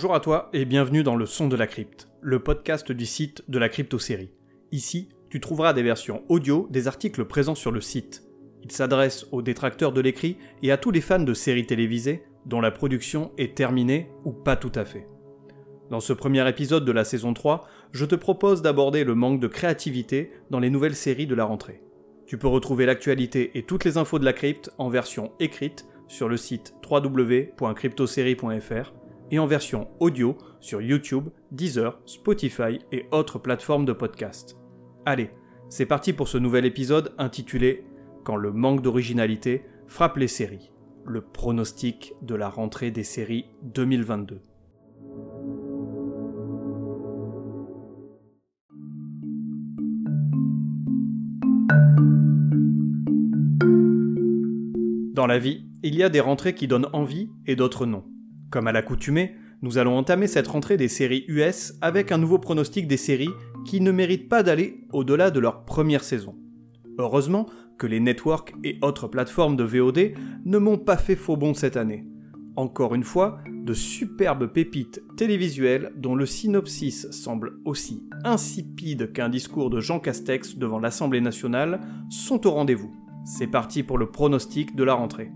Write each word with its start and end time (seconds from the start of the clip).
Bonjour 0.00 0.14
à 0.14 0.20
toi 0.20 0.48
et 0.54 0.64
bienvenue 0.64 1.02
dans 1.02 1.14
le 1.14 1.26
Son 1.26 1.46
de 1.46 1.56
la 1.56 1.66
Crypte, 1.66 2.08
le 2.22 2.38
podcast 2.38 2.90
du 2.90 3.04
site 3.04 3.42
de 3.48 3.58
la 3.58 3.68
crypto-série. 3.68 4.30
Ici, 4.72 5.10
tu 5.28 5.40
trouveras 5.40 5.74
des 5.74 5.82
versions 5.82 6.22
audio 6.30 6.66
des 6.70 6.88
articles 6.88 7.26
présents 7.26 7.54
sur 7.54 7.70
le 7.70 7.82
site. 7.82 8.22
Il 8.62 8.72
s'adresse 8.72 9.26
aux 9.30 9.42
détracteurs 9.42 9.92
de 9.92 10.00
l'écrit 10.00 10.38
et 10.62 10.72
à 10.72 10.78
tous 10.78 10.90
les 10.90 11.02
fans 11.02 11.18
de 11.18 11.34
séries 11.34 11.66
télévisées 11.66 12.22
dont 12.46 12.62
la 12.62 12.70
production 12.70 13.32
est 13.36 13.54
terminée 13.54 14.10
ou 14.24 14.32
pas 14.32 14.56
tout 14.56 14.72
à 14.74 14.86
fait. 14.86 15.06
Dans 15.90 16.00
ce 16.00 16.14
premier 16.14 16.48
épisode 16.48 16.86
de 16.86 16.92
la 16.92 17.04
saison 17.04 17.34
3, 17.34 17.68
je 17.92 18.06
te 18.06 18.14
propose 18.14 18.62
d'aborder 18.62 19.04
le 19.04 19.14
manque 19.14 19.38
de 19.38 19.48
créativité 19.48 20.32
dans 20.48 20.60
les 20.60 20.70
nouvelles 20.70 20.96
séries 20.96 21.26
de 21.26 21.34
la 21.34 21.44
rentrée. 21.44 21.82
Tu 22.24 22.38
peux 22.38 22.48
retrouver 22.48 22.86
l'actualité 22.86 23.50
et 23.52 23.64
toutes 23.64 23.84
les 23.84 23.98
infos 23.98 24.18
de 24.18 24.24
la 24.24 24.32
crypte 24.32 24.70
en 24.78 24.88
version 24.88 25.32
écrite 25.40 25.84
sur 26.08 26.30
le 26.30 26.38
site 26.38 26.72
www.cryptosérie.fr 26.90 28.94
et 29.30 29.38
en 29.38 29.46
version 29.46 29.88
audio 30.00 30.36
sur 30.60 30.82
YouTube, 30.82 31.28
Deezer, 31.52 31.98
Spotify 32.06 32.80
et 32.92 33.06
autres 33.12 33.38
plateformes 33.38 33.84
de 33.84 33.92
podcast. 33.92 34.56
Allez, 35.06 35.30
c'est 35.68 35.86
parti 35.86 36.12
pour 36.12 36.28
ce 36.28 36.38
nouvel 36.38 36.64
épisode 36.64 37.14
intitulé 37.18 37.84
Quand 38.24 38.36
le 38.36 38.52
manque 38.52 38.82
d'originalité 38.82 39.64
frappe 39.86 40.16
les 40.16 40.28
séries, 40.28 40.72
le 41.06 41.20
pronostic 41.20 42.14
de 42.22 42.34
la 42.34 42.48
rentrée 42.48 42.90
des 42.90 43.04
séries 43.04 43.46
2022. 43.62 44.40
Dans 55.14 55.26
la 55.26 55.38
vie, 55.38 55.66
il 55.82 55.94
y 55.94 56.02
a 56.02 56.08
des 56.08 56.20
rentrées 56.20 56.54
qui 56.54 56.66
donnent 56.66 56.88
envie 56.92 57.28
et 57.46 57.54
d'autres 57.54 57.84
non. 57.84 58.04
Comme 58.50 58.66
à 58.66 58.72
l'accoutumée, 58.72 59.36
nous 59.62 59.78
allons 59.78 59.96
entamer 59.96 60.26
cette 60.26 60.48
rentrée 60.48 60.76
des 60.76 60.88
séries 60.88 61.24
US 61.28 61.74
avec 61.80 62.10
un 62.10 62.18
nouveau 62.18 62.38
pronostic 62.38 62.88
des 62.88 62.96
séries 62.96 63.30
qui 63.64 63.80
ne 63.80 63.92
méritent 63.92 64.28
pas 64.28 64.42
d'aller 64.42 64.80
au-delà 64.92 65.30
de 65.30 65.38
leur 65.38 65.64
première 65.64 66.02
saison. 66.02 66.34
Heureusement 66.98 67.46
que 67.78 67.86
les 67.86 68.00
networks 68.00 68.52
et 68.64 68.78
autres 68.82 69.06
plateformes 69.06 69.56
de 69.56 69.64
VOD 69.64 70.12
ne 70.44 70.58
m'ont 70.58 70.78
pas 70.78 70.96
fait 70.96 71.16
faux 71.16 71.36
bon 71.36 71.54
cette 71.54 71.76
année. 71.76 72.04
Encore 72.56 72.94
une 72.94 73.04
fois, 73.04 73.38
de 73.48 73.72
superbes 73.72 74.52
pépites 74.52 75.00
télévisuelles 75.16 75.92
dont 75.96 76.16
le 76.16 76.26
synopsis 76.26 77.08
semble 77.10 77.52
aussi 77.64 78.02
insipide 78.24 79.12
qu'un 79.12 79.28
discours 79.28 79.70
de 79.70 79.80
Jean 79.80 80.00
Castex 80.00 80.56
devant 80.56 80.80
l'Assemblée 80.80 81.20
nationale 81.20 81.80
sont 82.10 82.46
au 82.46 82.50
rendez-vous. 82.50 82.92
C'est 83.24 83.46
parti 83.46 83.82
pour 83.82 83.96
le 83.96 84.10
pronostic 84.10 84.74
de 84.74 84.84
la 84.84 84.94
rentrée. 84.94 85.30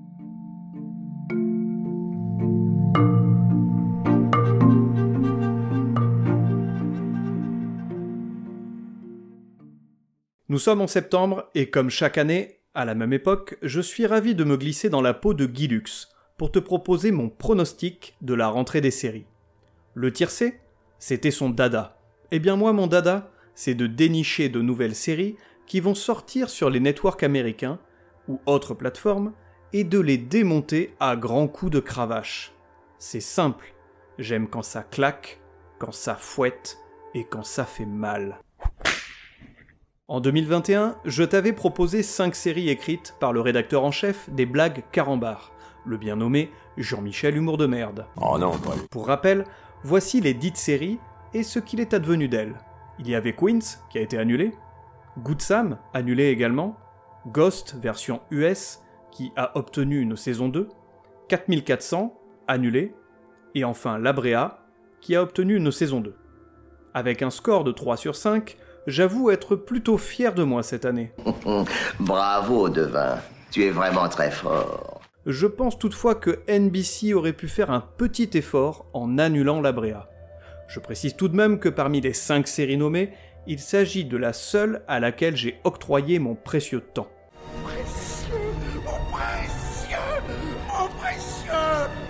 Nous 10.55 10.61
sommes 10.61 10.83
en 10.83 10.87
septembre 10.87 11.51
et 11.57 11.69
comme 11.69 11.91
chaque 11.91 12.17
année, 12.17 12.61
à 12.75 12.85
la 12.85 12.95
même 12.95 13.13
époque, 13.13 13.59
je 13.63 13.81
suis 13.81 14.07
ravi 14.07 14.37
de 14.37 14.45
me 14.45 14.57
glisser 14.57 14.89
dans 14.89 15.03
la 15.03 15.13
peau 15.13 15.35
de 15.35 15.47
Guy 15.47 15.69
pour 16.37 16.53
te 16.53 16.61
proposer 16.61 17.11
mon 17.11 17.29
pronostic 17.29 18.15
de 18.23 18.35
la 18.35 18.47
rentrée 18.47 18.81
des 18.81 18.93
séries. 18.93 19.27
Le 19.95 20.13
tiercé, 20.13 20.61
c'était 21.01 21.33
son 21.33 21.51
dada. 21.51 21.99
Eh 22.31 22.39
bien 22.39 22.55
moi 22.55 22.73
mon 22.73 22.87
dada, 22.87 23.33
c'est 23.57 23.75
de 23.75 23.89
dénicher 23.89 24.49
de 24.49 24.61
nouvelles 24.61 24.95
séries 24.95 25.35
qui 25.67 25.81
vont 25.81 25.97
sortir 25.97 26.49
sur 26.49 26.71
les 26.71 26.79
networks 26.79 27.25
américains 27.25 27.81
ou 28.29 28.41
autres 28.47 28.75
plateformes 28.75 29.33
et 29.73 29.83
de 29.83 29.99
les 29.99 30.19
démonter 30.19 30.95
à 31.01 31.17
grands 31.17 31.49
coups 31.49 31.73
de 31.73 31.81
cravache. 31.81 32.53
C'est 33.01 33.19
simple, 33.19 33.75
j'aime 34.21 34.47
quand 34.47 34.63
ça 34.63 34.85
claque, 34.85 35.41
quand 35.81 35.93
ça 35.93 36.15
fouette 36.15 36.79
et 37.13 37.25
quand 37.25 37.43
ça 37.43 37.65
fait 37.65 37.87
mal. 37.87 38.39
En 40.07 40.21
2021, 40.21 40.97
je 41.07 41.25
t'avais 41.25 41.55
proposé 41.55 42.03
5 42.03 42.35
séries 42.35 42.69
écrites 42.69 43.17
par 43.21 43.33
le 43.33 43.41
rédacteur 43.41 43.85
en 43.85 43.91
chef 43.91 44.29
des 44.29 44.45
blagues 44.45 44.83
Carambar, 44.93 45.51
le 45.87 45.97
bien 45.97 46.17
nommé 46.17 46.51
Jean-Michel 46.77 47.39
Humour 47.39 47.57
de 47.57 47.65
merde. 47.65 48.05
Oh 48.21 48.37
non, 48.39 48.53
Pour 48.91 49.07
rappel, 49.07 49.47
voici 49.83 50.21
les 50.21 50.35
dites 50.35 50.59
séries 50.59 50.99
et 51.33 51.43
ce 51.43 51.59
qu'il 51.59 51.81
est 51.81 51.95
advenu 51.95 52.29
d'elles. 52.29 52.57
Il 52.99 53.09
y 53.09 53.15
avait 53.15 53.33
Queens, 53.33 53.79
qui 53.89 53.97
a 53.97 54.03
été 54.03 54.19
annulé, 54.19 54.53
Good 55.21 55.41
Sam, 55.41 55.79
annulé 55.95 56.27
également, 56.27 56.77
Ghost, 57.29 57.75
version 57.81 58.21
US, 58.31 58.81
qui 59.11 59.33
a 59.37 59.57
obtenu 59.57 60.01
une 60.01 60.19
saison 60.19 60.51
2, 60.51 60.69
4400, 61.29 62.15
annulé, 62.47 62.95
et 63.55 63.65
enfin 63.65 63.99
Labrea, 63.99 64.59
qui 65.01 65.17
a 65.17 65.23
obtenu 65.23 65.57
une 65.57 65.73
saison 65.73 66.03
2. 66.03 66.15
Avec 66.93 67.23
un 67.23 67.31
score 67.31 67.65
de 67.65 67.73
3 67.73 67.97
sur 67.97 68.17
5, 68.17 68.59
j'avoue 68.87 69.31
être 69.31 69.57
plutôt 69.57 69.99
fier 69.99 70.35
de 70.35 70.43
moi 70.43 70.63
cette 70.63 70.85
année. 70.85 71.13
Bravo, 72.01 72.69
Devin. 72.69 73.19
Tu 73.51 73.65
es 73.65 73.71
vraiment 73.71 74.09
très 74.09 74.31
fort. 74.31 75.01
Je 75.27 75.47
pense 75.47 75.79
toutefois 75.79 76.15
que 76.15 76.41
NBC 76.49 77.15
aurait 77.15 77.33
pu 77.33 77.49
faire 77.49 77.71
un 77.71 77.81
petit 77.81 78.31
effort 78.35 78.87
en 78.93 79.17
annulant 79.19 79.61
la 79.61 79.73
Brea. 79.73 80.09
Je 80.69 80.81
précise 80.81 81.17
tout 81.17 81.29
de 81.29 81.37
même 81.37 81.59
que 81.59 81.69
parmi 81.69 82.01
les 82.01 82.13
5 82.13 82.47
séries 82.47 82.77
nommées, 82.77 83.13
il 83.47 83.59
s'agit 83.59 84.05
de 84.05 84.17
la 84.17 84.33
seule 84.33 84.83
à 84.89 85.01
laquelle 85.01 85.37
j'ai 85.37 85.61
octroyé 85.65 86.19
mon 86.19 86.35
précieux 86.35 86.81
temps. 86.81 87.09
Précieux, 87.63 88.35
précieux, 89.13 89.97
précieux, 90.99 91.51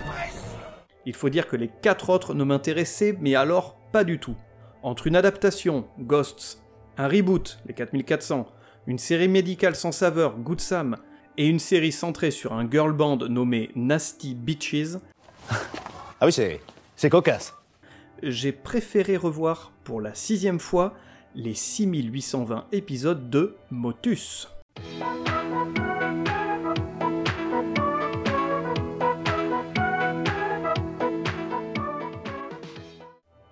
précieux. 0.07 0.67
Il 1.05 1.13
faut 1.13 1.29
dire 1.29 1.47
que 1.47 1.55
les 1.55 1.69
4 1.69 2.09
autres 2.09 2.33
ne 2.33 2.43
m'intéressaient, 2.43 3.15
mais 3.19 3.35
alors 3.35 3.77
pas 3.91 4.03
du 4.03 4.19
tout. 4.19 4.35
Entre 4.83 5.07
une 5.07 5.15
adaptation, 5.15 5.87
Ghosts, 5.99 6.64
un 6.97 7.07
reboot, 7.07 7.59
les 7.65 7.73
4400, 7.73 8.47
une 8.87 8.97
série 8.97 9.27
médicale 9.27 9.75
sans 9.75 9.91
saveur, 9.91 10.37
Good 10.37 10.61
Sam, 10.61 10.97
et 11.37 11.47
une 11.47 11.59
série 11.59 11.91
centrée 11.91 12.31
sur 12.31 12.53
un 12.53 12.69
girl 12.69 12.93
band 12.93 13.17
nommé 13.17 13.71
Nasty 13.75 14.35
Beaches. 14.35 14.97
Ah 15.49 16.25
oui, 16.25 16.31
c'est, 16.31 16.61
c'est 16.95 17.09
cocasse. 17.09 17.53
J'ai 18.23 18.53
préféré 18.53 19.17
revoir 19.17 19.73
pour 19.83 19.99
la 19.99 20.13
sixième 20.13 20.59
fois 20.59 20.93
les 21.35 21.53
6820 21.53 22.67
épisodes 22.71 23.29
de 23.29 23.55
Motus. 23.69 24.47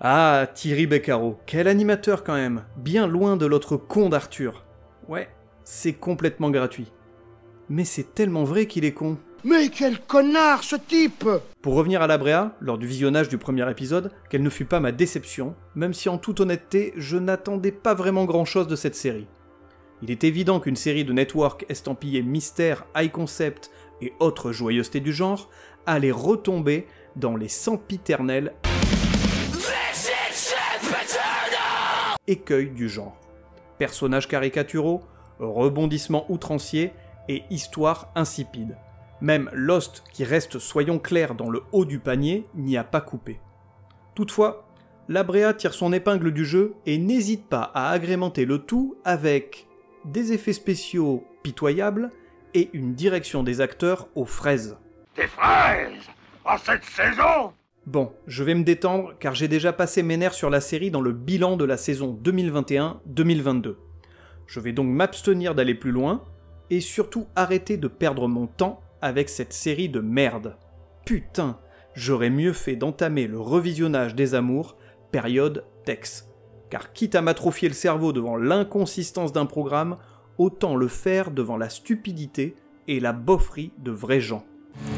Ah, 0.06 0.47
Thierry 0.53 0.86
Beccaro, 0.86 1.40
quel 1.46 1.66
animateur 1.66 2.25
quand 2.25 2.34
même, 2.34 2.66
bien 2.75 3.08
loin 3.08 3.38
de 3.38 3.46
l'autre 3.46 3.78
con 3.78 4.09
d'Arthur. 4.09 4.66
Ouais, 5.08 5.30
c'est 5.64 5.94
complètement 5.94 6.50
gratuit. 6.50 6.91
Mais 7.69 7.86
c'est 7.86 8.14
tellement 8.14 8.44
vrai 8.44 8.66
qu'il 8.66 8.84
est 8.84 8.91
con. 8.91 9.18
Mais 9.46 9.69
quel 9.69 10.02
connard 10.02 10.66
ce 10.66 10.75
type 10.75 11.25
Pour 11.62 11.75
revenir 11.75 12.02
à 12.02 12.08
la 12.08 12.18
Brea, 12.18 12.52
lors 12.59 12.78
du 12.78 12.86
visionnage 12.86 13.30
du 13.30 13.38
premier 13.38 13.72
épisode, 13.72 14.12
quelle 14.30 14.44
ne 14.44 14.50
fut 14.50 14.66
pas 14.66 14.81
ma 14.81 14.91
déception, 14.91 15.55
même 15.73 15.94
si 15.94 16.09
en 16.09 16.17
toute 16.17 16.41
honnêteté, 16.41 16.91
je 16.97 17.16
n'attendais 17.16 17.72
pas 17.72 17.94
vraiment 17.94 18.26
grand 18.26 18.44
chose 18.44 18.67
de 18.67 18.76
cette 18.76 18.96
série. 18.96 19.28
Il 20.02 20.11
est 20.11 20.26
évident 20.26 20.59
qu'une 20.59 20.76
série 20.76 21.05
de 21.05 21.14
network 21.14 21.66
estampillée 21.70 22.23
mystère, 22.23 22.84
high 22.94 23.09
concept 23.09 23.72
et 24.02 24.11
autres 24.20 24.52
joyeusetés 24.52 25.00
du 25.00 25.14
genre 25.14 25.50
allait 25.85 26.11
retomber 26.11 26.88
dans 27.16 27.38
les 27.38 27.47
sempiternels 27.47 28.53
écueil 32.28 32.70
du 32.70 32.90
genre. 32.90 33.17
Personnages 33.78 34.28
caricaturaux, 34.28 35.02
rebondissements 35.40 36.25
outranciers 36.31 36.91
et 37.28 37.43
histoire 37.49 38.11
insipide. 38.16 38.78
Même 39.22 39.49
Lost, 39.53 40.03
qui 40.11 40.23
reste, 40.23 40.59
soyons 40.59 40.99
clairs, 40.99 41.35
dans 41.35 41.49
le 41.49 41.64
haut 41.72 41.85
du 41.85 41.99
panier, 41.99 42.46
n'y 42.55 42.78
a 42.78 42.84
pas 42.84 43.02
coupé. 43.02 43.40
Toutefois, 44.16 44.67
Labrea 45.09 45.53
tire 45.53 45.73
son 45.73 45.91
épingle 45.91 46.31
du 46.31 46.46
jeu 46.46 46.75
et 46.85 46.97
n'hésite 46.97 47.47
pas 47.47 47.72
à 47.73 47.90
agrémenter 47.90 48.46
le 48.46 48.59
tout 48.59 48.96
avec 49.03 49.67
des 50.05 50.34
effets 50.34 50.53
spéciaux 50.53 51.26
pitoyables 51.41 52.09
et 52.53 52.69
une 52.73 52.93
direction 52.93 53.43
des 53.43 53.61
acteurs 53.61 54.08
aux 54.16 54.26
fraises. 54.26 54.78
Des 55.16 55.28
fraises 55.28 56.03
En 56.46 56.58
cette 56.58 56.85
saison 56.85 57.53
Bon, 57.85 58.14
je 58.28 58.46
vais 58.46 58.56
me 58.56 58.64
détendre 58.64 59.14
car 59.20 59.35
j'ai 59.35 59.50
déjà 59.50 59.74
passé 59.74 60.03
mes 60.03 60.16
nerfs 60.16 60.34
sur 60.34 60.50
la 60.50 60.62
série 60.62 60.90
dans 60.90 61.02
le 61.02 61.12
bilan 61.12 61.58
de 61.58 61.66
la 61.66 61.76
saison 61.76 62.18
2021-2022. 62.24 63.76
Je 64.47 64.59
vais 64.62 64.72
donc 64.72 64.88
m'abstenir 64.88 65.53
d'aller 65.53 65.76
plus 65.76 65.91
loin 65.91 66.24
et 66.70 66.80
surtout 66.80 67.28
arrêter 67.35 67.76
de 67.76 67.90
perdre 67.90 68.30
mon 68.30 68.47
temps 68.47 68.80
avec 69.02 69.28
cette 69.28 69.52
série 69.52 69.90
de 69.90 70.00
merde. 70.00 70.56
Putain, 71.06 71.59
j'aurais 71.94 72.30
mieux 72.30 72.53
fait 72.53 72.78
d'entamer 72.78 73.28
le 73.28 73.40
revisionnage 73.40 74.16
des 74.16 74.34
amours, 74.34 74.78
période 75.12 75.66
Tex. 75.84 76.29
Car 76.70 76.94
quitte 76.94 77.16
à 77.16 77.22
m'atrophier 77.22 77.68
le 77.68 77.76
cerveau 77.76 78.14
devant 78.14 78.38
l'inconsistance 78.38 79.34
d'un 79.34 79.46
programme, 79.46 79.97
autant 80.38 80.78
le 80.78 80.88
faire 80.88 81.32
devant 81.32 81.58
la 81.58 81.68
stupidité 81.68 82.56
et 82.88 83.02
la 83.02 83.12
bofferie 83.12 83.74
de 83.79 83.91
vrais 83.91 84.22
gens. 84.22 84.46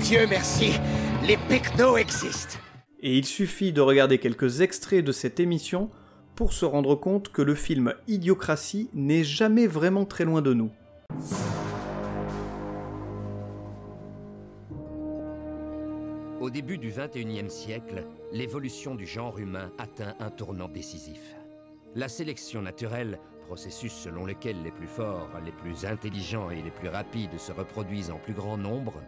Dieu 0.02 0.28
merci, 0.30 0.80
les 1.28 1.38
pecnos 1.50 1.98
existent 1.98 2.60
Et 3.02 3.18
il 3.18 3.26
suffit 3.26 3.74
de 3.74 3.82
regarder 3.82 4.18
quelques 4.18 4.62
extraits 4.62 5.04
de 5.04 5.12
cette 5.12 5.40
émission 5.40 5.90
pour 6.36 6.54
se 6.54 6.66
rendre 6.66 6.96
compte 6.96 7.30
que 7.30 7.42
le 7.42 7.56
film 7.56 7.94
Idiocratie 8.08 8.90
n'est 8.94 9.24
jamais 9.24 9.68
vraiment 9.68 10.06
très 10.06 10.26
loin 10.26 10.42
de 10.42 10.54
nous. 10.54 10.72
Au 16.42 16.50
début 16.50 16.78
du 16.78 16.90
XXIe 16.90 17.50
siècle, 17.50 18.06
l'évolution 18.32 18.96
du 18.96 19.06
genre 19.06 19.40
humain 19.40 19.72
atteint 19.78 20.16
un 20.20 20.30
tournant 20.30 20.70
décisif. 20.70 21.36
La 21.96 22.08
sélection 22.08 22.62
naturelle, 22.62 23.20
processus 23.48 23.94
selon 23.94 24.26
lequel 24.26 24.62
les 24.64 24.72
plus 24.72 24.88
forts, 24.88 25.30
les 25.44 25.52
plus 25.52 25.86
intelligents 25.86 26.50
et 26.50 26.62
les 26.62 26.72
plus 26.72 26.90
rapides 26.90 27.40
se 27.40 27.52
reproduisent 27.52 28.12
en 28.12 28.20
plus 28.20 28.34
grand 28.34 28.58
nombre, 28.58 29.02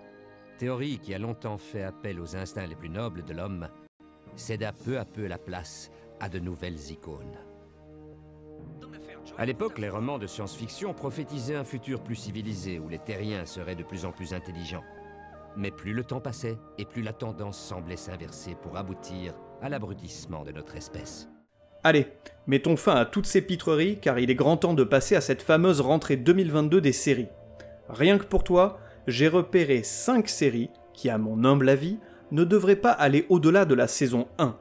théorie 0.58 1.00
qui 1.00 1.14
a 1.14 1.20
longtemps 1.20 1.58
fait 1.58 1.84
appel 1.84 2.20
aux 2.20 2.36
instincts 2.36 2.68
les 2.68 2.76
plus 2.76 2.90
nobles 2.90 3.24
de 3.24 3.34
l'homme, 3.34 3.70
céda 4.36 4.74
peu 4.74 4.98
à 4.98 5.06
peu 5.06 5.28
la 5.28 5.38
place 5.38 5.92
à 6.20 6.30
de 6.30 6.40
nouvelles 6.40 6.92
icônes. 6.92 7.38
À 9.38 9.46
l'époque, 9.46 9.78
les 9.78 9.90
romans 9.90 10.18
de 10.18 10.26
science-fiction 10.26 10.94
prophétisaient 10.94 11.56
un 11.56 11.64
futur 11.64 12.02
plus 12.02 12.16
civilisé 12.16 12.80
où 12.80 12.90
les 12.90 12.98
terriens 12.98 13.46
seraient 13.46 13.76
de 13.76 13.84
plus 13.84 14.06
en 14.06 14.12
plus 14.12 14.34
intelligents. 14.34 14.84
Mais 15.56 15.70
plus 15.70 15.94
le 15.94 16.04
temps 16.04 16.22
passait, 16.22 16.58
et 16.78 16.86
plus 16.86 17.02
la 17.02 17.14
tendance 17.14 17.60
semblait 17.60 17.98
s'inverser 17.98 18.56
pour 18.62 18.78
aboutir 18.78 19.34
à 19.62 19.70
l'abrutissement 19.70 20.44
de 20.44 20.52
notre 20.52 20.76
espèce. 20.76 21.28
Allez, 21.84 22.08
mettons 22.48 22.76
fin 22.76 22.96
à 22.96 23.06
toutes 23.06 23.28
ces 23.28 23.42
pitreries 23.42 24.00
car 24.00 24.18
il 24.18 24.32
est 24.32 24.36
grand 24.36 24.58
temps 24.58 24.74
de 24.74 24.84
passer 24.84 25.16
à 25.16 25.22
cette 25.22 25.42
fameuse 25.42 25.82
rentrée 25.82 26.18
2022 26.18 26.82
des 26.82 26.92
séries. 26.92 27.30
Rien 27.90 28.18
que 28.18 28.26
pour 28.26 28.44
toi, 28.44 28.80
j'ai 29.08 29.30
repéré 29.30 29.84
5 29.84 30.28
séries 30.28 30.70
qui, 30.94 31.10
à 31.10 31.18
mon 31.18 31.46
humble 31.46 31.70
avis, 31.70 31.98
ne 32.32 32.44
devraient 32.44 32.76
pas 32.76 32.92
aller 32.92 33.26
au-delà 33.30 33.64
de 33.64 33.74
la 33.74 33.88
saison 33.88 34.28
1. 34.38 34.58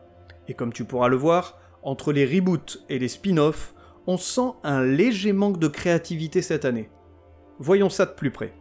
Et 0.49 0.55
comme 0.55 0.73
tu 0.73 0.85
pourras 0.85 1.09
le 1.09 1.17
voir, 1.17 1.59
entre 1.83 2.13
les 2.13 2.25
reboots 2.25 2.79
et 2.89 2.99
les 2.99 3.09
spin-offs, 3.09 3.75
on 4.07 4.17
sent 4.17 4.53
un 4.63 4.85
léger 4.85 5.33
manque 5.33 5.59
de 5.59 5.67
créativité 5.67 6.43
cette 6.43 6.65
année. 6.65 6.91
Voyons 7.59 7.91
ça 7.91 8.07
de 8.07 8.13
plus 8.13 8.31
près. 8.31 8.53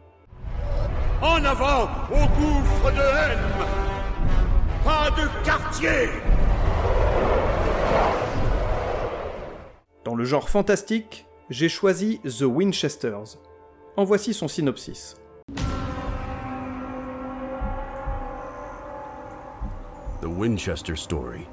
En 1.21 1.43
avant 1.43 1.83
au 2.09 2.27
gouffre 2.39 2.91
de 2.91 2.99
haine 2.99 3.39
Pas 4.83 5.11
de 5.11 5.45
quartier 5.45 6.09
Dans 10.03 10.15
le 10.15 10.23
genre 10.23 10.49
fantastique, 10.49 11.25
j'ai 11.49 11.69
choisi 11.69 12.19
The 12.23 12.43
Winchesters. 12.43 13.37
En 13.97 14.03
voici 14.03 14.33
son 14.33 14.47
synopsis. 14.47 15.15
Winchester 20.35 20.97
story. 20.97 21.47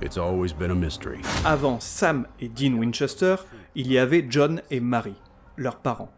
It's 0.00 0.16
always 0.16 0.54
been 0.54 0.70
a 0.70 0.74
mystery. 0.74 1.20
Avant 1.44 1.80
Sam 1.80 2.26
et 2.40 2.48
Dean 2.48 2.78
Winchester, 2.78 3.36
il 3.74 3.92
y 3.92 3.98
avait 3.98 4.24
John 4.30 4.62
et 4.70 4.80
Mary, 4.80 5.14
leurs 5.56 5.76
parents. 5.76 6.10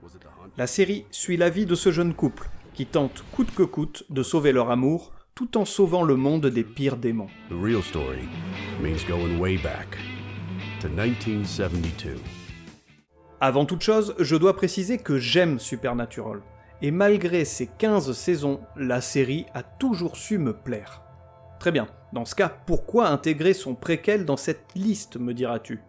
La 0.57 0.69
série 0.69 1.07
suit 1.11 1.37
la 1.37 1.51
vie 1.51 1.67
de 1.67 1.75
ce 1.75 1.91
jeune 1.91 2.15
couple, 2.15 2.49
qui 2.73 2.87
tente 2.87 3.25
coûte 3.33 3.53
que 3.53 3.65
coûte 3.65 4.05
de 4.11 4.23
sauver 4.23 4.53
leur 4.53 4.71
amour, 4.71 5.13
tout 5.35 5.59
en 5.59 5.65
sauvant 5.65 6.05
le 6.05 6.15
monde 6.15 6.47
des 6.47 6.63
pires 6.63 6.97
démons. 6.97 7.31
The 7.51 7.61
real 7.61 7.83
story 7.83 8.29
means 8.81 9.05
going 9.09 9.41
way 9.41 9.57
back 9.57 9.99
to 10.81 10.89
1972. 10.89 12.21
Avant 13.41 13.67
toute 13.67 13.83
chose, 13.83 14.15
je 14.21 14.37
dois 14.37 14.55
préciser 14.55 14.99
que 14.99 15.19
j'aime 15.19 15.59
Supernatural. 15.59 16.43
Et 16.81 16.93
malgré 16.93 17.45
ses 17.45 17.67
15 17.67 18.13
saisons, 18.13 18.61
la 18.77 19.01
série 19.01 19.47
a 19.53 19.65
toujours 19.65 20.17
su 20.17 20.39
me 20.39 20.53
plaire. 20.53 21.03
Très 21.59 21.73
bien, 21.73 21.89
dans 22.13 22.25
ce 22.25 22.35
cas, 22.35 22.49
pourquoi 22.49 23.09
intégrer 23.09 23.53
son 23.53 23.75
préquel 23.75 24.25
dans 24.25 24.37
cette 24.37 24.75
liste, 24.75 25.17
me 25.17 25.35
diras-tu? 25.35 25.81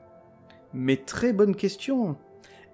Mais 0.74 0.98
très 0.98 1.34
bonne 1.34 1.56
question. 1.56 2.18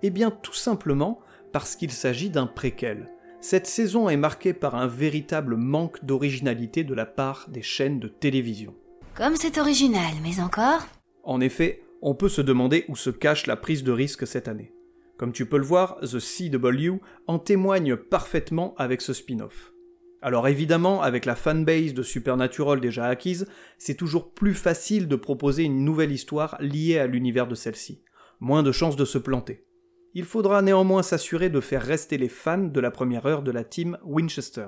Eh 0.01 0.09
bien 0.09 0.31
tout 0.31 0.53
simplement 0.53 1.19
parce 1.51 1.75
qu'il 1.75 1.91
s'agit 1.91 2.29
d'un 2.29 2.47
préquel. 2.47 3.11
Cette 3.41 3.67
saison 3.67 4.09
est 4.09 4.17
marquée 4.17 4.53
par 4.53 4.75
un 4.75 4.87
véritable 4.87 5.55
manque 5.55 6.03
d'originalité 6.03 6.83
de 6.83 6.93
la 6.93 7.05
part 7.05 7.45
des 7.49 7.61
chaînes 7.61 7.99
de 7.99 8.07
télévision. 8.07 8.73
Comme 9.13 9.35
c'est 9.35 9.57
original, 9.57 10.13
mais 10.23 10.41
encore? 10.41 10.85
En 11.23 11.39
effet, 11.41 11.83
on 12.01 12.15
peut 12.15 12.29
se 12.29 12.41
demander 12.41 12.85
où 12.89 12.95
se 12.95 13.09
cache 13.09 13.45
la 13.45 13.55
prise 13.55 13.83
de 13.83 13.91
risque 13.91 14.25
cette 14.25 14.47
année. 14.47 14.73
Comme 15.17 15.31
tu 15.31 15.45
peux 15.45 15.57
le 15.57 15.63
voir, 15.63 15.97
The 16.01 16.19
CW 16.19 16.99
en 17.27 17.39
témoigne 17.39 17.95
parfaitement 17.95 18.73
avec 18.77 19.01
ce 19.01 19.13
spin-off. 19.13 19.71
Alors 20.21 20.47
évidemment, 20.47 21.01
avec 21.01 21.25
la 21.25 21.35
fanbase 21.35 21.93
de 21.93 22.03
Supernatural 22.03 22.81
déjà 22.81 23.05
acquise, 23.05 23.47
c'est 23.77 23.95
toujours 23.95 24.33
plus 24.33 24.53
facile 24.53 25.07
de 25.07 25.15
proposer 25.15 25.63
une 25.63 25.85
nouvelle 25.85 26.11
histoire 26.11 26.57
liée 26.59 26.97
à 26.97 27.07
l'univers 27.07 27.47
de 27.47 27.55
celle-ci. 27.55 28.01
Moins 28.39 28.63
de 28.63 28.71
chances 28.71 28.95
de 28.95 29.05
se 29.05 29.17
planter. 29.17 29.65
Il 30.13 30.25
faudra 30.25 30.61
néanmoins 30.61 31.03
s'assurer 31.03 31.49
de 31.49 31.59
faire 31.59 31.83
rester 31.83 32.17
les 32.17 32.29
fans 32.29 32.57
de 32.57 32.79
la 32.79 32.91
première 32.91 33.25
heure 33.25 33.43
de 33.43 33.51
la 33.51 33.63
team 33.63 33.97
Winchester. 34.03 34.67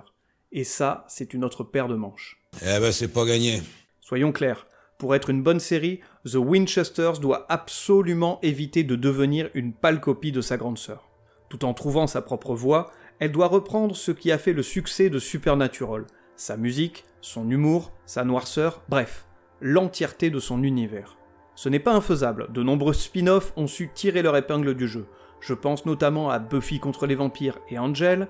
Et 0.51 0.63
ça, 0.63 1.05
c'est 1.07 1.33
une 1.33 1.43
autre 1.43 1.63
paire 1.63 1.87
de 1.87 1.95
manches. 1.95 2.41
Eh 2.61 2.79
ben, 2.79 2.91
c'est 2.91 3.07
pas 3.07 3.25
gagné. 3.25 3.61
Soyons 4.01 4.31
clairs, 4.31 4.67
pour 4.97 5.13
être 5.13 5.29
une 5.29 5.43
bonne 5.43 5.59
série, 5.59 5.99
The 6.25 6.35
Winchesters 6.35 7.19
doit 7.19 7.45
absolument 7.49 8.39
éviter 8.41 8.83
de 8.83 8.95
devenir 8.95 9.49
une 9.53 9.73
pâle 9.73 10.01
copie 10.01 10.31
de 10.31 10.41
sa 10.41 10.57
grande 10.57 10.79
sœur. 10.79 11.07
Tout 11.49 11.65
en 11.65 11.73
trouvant 11.73 12.07
sa 12.07 12.21
propre 12.21 12.55
voix, 12.55 12.91
elle 13.19 13.31
doit 13.31 13.47
reprendre 13.47 13.95
ce 13.95 14.11
qui 14.11 14.31
a 14.31 14.37
fait 14.37 14.53
le 14.53 14.63
succès 14.63 15.09
de 15.09 15.19
Supernatural, 15.19 16.05
sa 16.35 16.57
musique, 16.57 17.05
son 17.21 17.49
humour, 17.49 17.91
sa 18.05 18.23
noirceur, 18.23 18.81
bref, 18.89 19.25
l'entièreté 19.59 20.29
de 20.29 20.39
son 20.39 20.63
univers. 20.63 21.17
Ce 21.55 21.69
n'est 21.69 21.79
pas 21.79 21.95
infaisable, 21.95 22.51
de 22.51 22.61
nombreux 22.61 22.93
spin-offs 22.93 23.53
ont 23.57 23.67
su 23.67 23.89
tirer 23.93 24.21
leur 24.21 24.37
épingle 24.37 24.75
du 24.75 24.87
jeu. 24.87 25.07
Je 25.39 25.53
pense 25.53 25.85
notamment 25.85 26.29
à 26.29 26.39
Buffy 26.39 26.79
contre 26.79 27.07
les 27.07 27.15
vampires 27.15 27.57
et 27.69 27.79
Angel, 27.79 28.27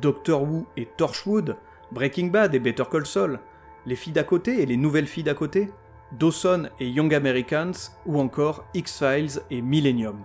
Doctor 0.00 0.42
Who 0.42 0.66
et 0.76 0.86
Torchwood, 0.96 1.56
Breaking 1.90 2.28
Bad 2.28 2.54
et 2.54 2.60
Better 2.60 2.84
Call 2.90 3.06
Saul, 3.06 3.40
Les 3.86 3.96
filles 3.96 4.12
d'à 4.12 4.24
côté 4.24 4.62
et 4.62 4.66
les 4.66 4.76
nouvelles 4.76 5.06
filles 5.06 5.24
d'à 5.24 5.34
côté, 5.34 5.70
Dawson 6.12 6.68
et 6.78 6.88
Young 6.88 7.14
Americans, 7.14 7.72
ou 8.06 8.20
encore 8.20 8.64
X-Files 8.74 9.40
et 9.50 9.62
Millennium. 9.62 10.20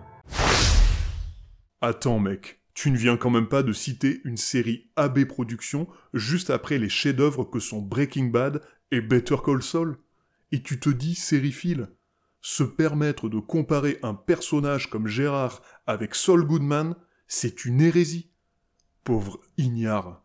Attends 1.82 2.20
mec, 2.20 2.63
tu 2.74 2.90
ne 2.90 2.98
viens 2.98 3.18
quand 3.18 3.30
même 3.30 3.48
pas 3.48 3.64
de 3.64 3.72
citer 3.72 4.22
une 4.24 4.38
série 4.38 4.90
AB 4.96 5.26
Productions 5.26 5.88
juste 6.14 6.50
après 6.50 6.80
les 6.80 6.90
chefs-d'œuvre 6.90 7.44
que 7.44 7.60
sont 7.60 7.82
Breaking 7.82 8.26
Bad 8.26 8.62
et 8.92 9.02
Better 9.02 9.38
Call 9.46 9.62
Saul 9.62 9.98
Et 10.52 10.62
tu 10.64 10.80
te 10.80 10.90
dis 10.90 11.14
sériephile 11.16 11.90
Se 12.42 12.64
permettre 12.64 13.30
de 13.30 13.40
comparer 13.40 14.00
un 14.02 14.16
personnage 14.16 14.90
comme 14.90 15.08
Gérard 15.08 15.62
avec 15.86 16.16
Saul 16.16 16.46
Goodman, 16.46 16.96
c'est 17.28 17.66
une 17.66 17.80
hérésie. 17.80 18.32
Pauvre 19.04 19.40
ignare. 19.58 20.24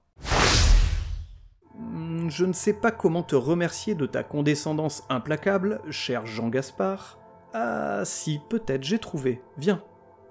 Hmm, 1.75 2.31
Je 2.31 2.47
ne 2.47 2.53
sais 2.55 2.73
pas 2.73 2.93
comment 2.93 3.23
te 3.23 3.37
remercier 3.37 3.95
de 3.95 4.07
ta 4.07 4.23
condescendance 4.23 5.03
implacable, 5.11 5.83
cher 5.91 6.25
Jean 6.25 6.49
Gaspard. 6.49 7.19
Ah 7.53 8.03
si, 8.05 8.41
peut-être, 8.49 8.85
j'ai 8.85 8.99
trouvé. 8.99 9.43
Viens, 9.59 9.83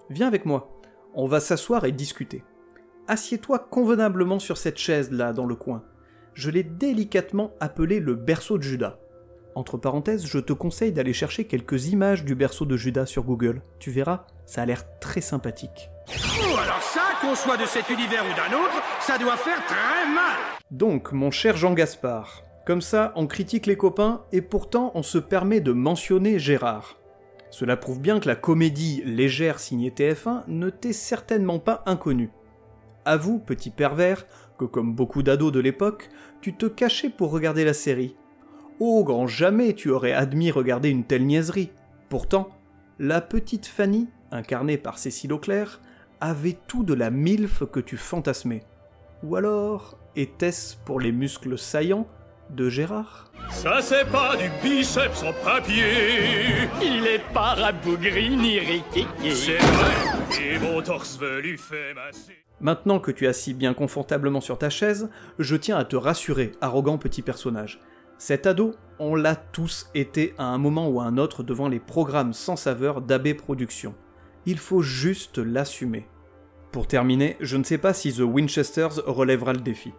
viens 0.10 0.28
avec 0.28 0.46
moi. 0.46 0.77
On 1.20 1.26
va 1.26 1.40
s'asseoir 1.40 1.84
et 1.86 1.92
discuter. 1.92 2.44
Assieds-toi 3.08 3.58
convenablement 3.58 4.38
sur 4.38 4.56
cette 4.56 4.78
chaise-là 4.78 5.34
dans 5.34 5.48
le 5.48 5.56
coin. 5.56 5.82
Je 6.36 6.52
l'ai 6.52 6.62
délicatement 6.62 7.54
appelé 7.60 8.00
le 8.00 8.14
berceau 8.14 8.60
de 8.60 8.64
Judas. 8.64 9.00
Entre 9.56 9.78
parenthèses, 9.78 10.28
je 10.28 10.38
te 10.38 10.54
conseille 10.54 10.92
d'aller 10.92 11.14
chercher 11.14 11.46
quelques 11.46 11.88
images 11.88 12.24
du 12.24 12.36
berceau 12.36 12.66
de 12.66 12.78
Judas 12.78 13.08
sur 13.08 13.24
Google. 13.24 13.64
Tu 13.80 13.90
verras, 13.90 14.28
ça 14.46 14.62
a 14.62 14.66
l'air 14.68 14.84
très 15.00 15.22
sympathique. 15.22 15.90
Oh, 16.08 16.56
alors 16.64 16.84
ça, 16.84 17.02
qu'on 17.20 17.34
soit 17.34 17.58
de 17.58 17.66
cet 17.66 17.90
univers 17.90 18.24
ou 18.24 18.36
d'un 18.36 18.56
autre, 18.56 18.84
ça 19.02 19.18
doit 19.18 19.38
faire 19.38 19.66
très 19.66 20.08
mal 20.14 20.38
Donc, 20.70 21.14
mon 21.14 21.32
cher 21.32 21.58
Jean 21.58 21.74
Gaspard, 21.74 22.44
comme 22.68 22.82
ça, 22.82 23.12
on 23.16 23.26
critique 23.26 23.66
les 23.66 23.76
copains 23.76 24.22
et 24.32 24.44
pourtant 24.44 24.92
on 24.94 25.02
se 25.02 25.18
permet 25.18 25.62
de 25.62 25.72
mentionner 25.72 26.38
Gérard. 26.38 26.97
Cela 27.50 27.78
prouve 27.78 28.00
bien 28.00 28.20
que 28.20 28.28
la 28.28 28.36
comédie 28.36 29.02
légère 29.06 29.60
signée 29.60 29.92
TF1 29.92 30.44
ne 30.48 30.70
t'est 30.70 30.94
certainement 30.94 31.60
pas 31.60 31.84
inconnue. 31.86 32.32
Avoue, 33.06 33.40
petit 33.40 33.70
pervers, 33.70 34.26
que 34.58 34.66
comme 34.66 34.94
beaucoup 34.94 35.24
d'ados 35.24 35.52
de 35.52 35.60
l'époque, 35.60 36.10
tu 36.42 36.54
te 36.56 36.66
cachais 36.66 37.10
pour 37.10 37.32
regarder 37.32 37.64
la 37.64 37.74
série. 37.74 38.16
Oh, 38.80 39.04
grand 39.04 39.28
jamais 39.28 39.74
tu 39.74 39.90
aurais 39.90 40.14
admis 40.14 40.52
regarder 40.52 40.90
une 40.90 41.06
telle 41.06 41.26
niaiserie. 41.26 41.72
Pourtant, 42.10 42.50
la 43.00 43.22
petite 43.22 43.66
Fanny, 43.66 44.08
incarnée 44.32 44.78
par 44.78 44.98
Cécile 44.98 45.34
Auclair, 45.34 45.82
avait 46.20 46.58
tout 46.68 46.84
de 46.84 46.94
la 46.94 47.10
milf 47.10 47.64
que 47.72 47.80
tu 47.80 47.98
fantasmais. 47.98 48.64
Ou 49.24 49.36
alors, 49.36 49.98
était-ce 50.16 50.76
pour 50.86 51.00
les 51.00 51.12
muscles 51.12 51.58
saillants 51.58 52.08
de 52.50 52.70
Gérard 52.70 53.32
Ça 53.50 53.82
c'est 53.82 54.06
pas 54.06 54.36
du 54.36 54.50
biceps 54.62 55.24
en 55.24 55.34
papier 55.44 56.70
Il 56.82 57.06
est 57.08 57.24
pas 57.34 57.56
rabougri 57.56 58.36
ni 58.36 58.60
riquiqui 58.60 59.36
C'est 59.36 59.58
vrai 59.58 60.42
Et 60.42 60.60
mon 60.60 60.82
torse 60.82 61.18
velu 61.18 61.58
fait 61.58 61.94
masser 61.94 62.44
Maintenant 62.60 63.00
que 63.00 63.12
tu 63.12 63.26
es 63.26 63.28
assis 63.28 63.54
bien 63.54 63.76
confortablement 63.76 64.42
sur 64.42 64.58
ta 64.58 64.72
chaise, 64.72 65.10
je 65.38 65.56
tiens 65.56 65.78
à 65.78 65.86
te 65.86 65.96
rassurer, 65.96 66.54
arrogant 66.60 66.98
petit 66.98 67.22
personnage. 67.22 67.80
Cet 68.18 68.48
ado, 68.48 68.74
on 68.98 69.14
l'a 69.14 69.36
tous 69.36 69.92
été 69.94 70.34
à 70.40 70.46
un 70.46 70.58
moment 70.58 70.90
ou 70.90 71.00
à 71.00 71.04
un 71.04 71.20
autre 71.20 71.44
devant 71.44 71.68
les 71.68 71.80
programmes 71.80 72.34
sans 72.34 72.56
saveur 72.56 73.02
d'AB 73.02 73.34
Productions. 73.34 73.94
Il 74.48 74.58
faut 74.58 74.82
juste 74.82 75.38
l'assumer. 75.38 76.08
Pour 76.72 76.88
terminer, 76.88 77.38
je 77.42 77.58
ne 77.58 77.64
sais 77.64 77.78
pas 77.78 77.94
si 77.94 78.12
The 78.12 78.22
Winchesters 78.22 79.04
relèvera 79.06 79.54
le 79.54 79.60
défi. 79.60 79.94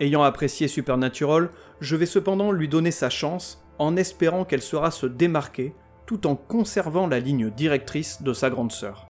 Ayant 0.00 0.22
apprécié 0.22 0.68
Supernatural, 0.68 1.50
je 1.80 1.96
vais 1.96 2.06
cependant 2.06 2.52
lui 2.52 2.68
donner 2.68 2.92
sa 2.92 3.10
chance 3.10 3.64
en 3.80 3.96
espérant 3.96 4.44
qu'elle 4.44 4.62
sera 4.62 4.92
se 4.92 5.06
démarquer 5.06 5.74
tout 6.06 6.28
en 6.28 6.36
conservant 6.36 7.08
la 7.08 7.18
ligne 7.18 7.50
directrice 7.50 8.22
de 8.22 8.32
sa 8.32 8.48
grande 8.48 8.70
sœur. 8.70 9.08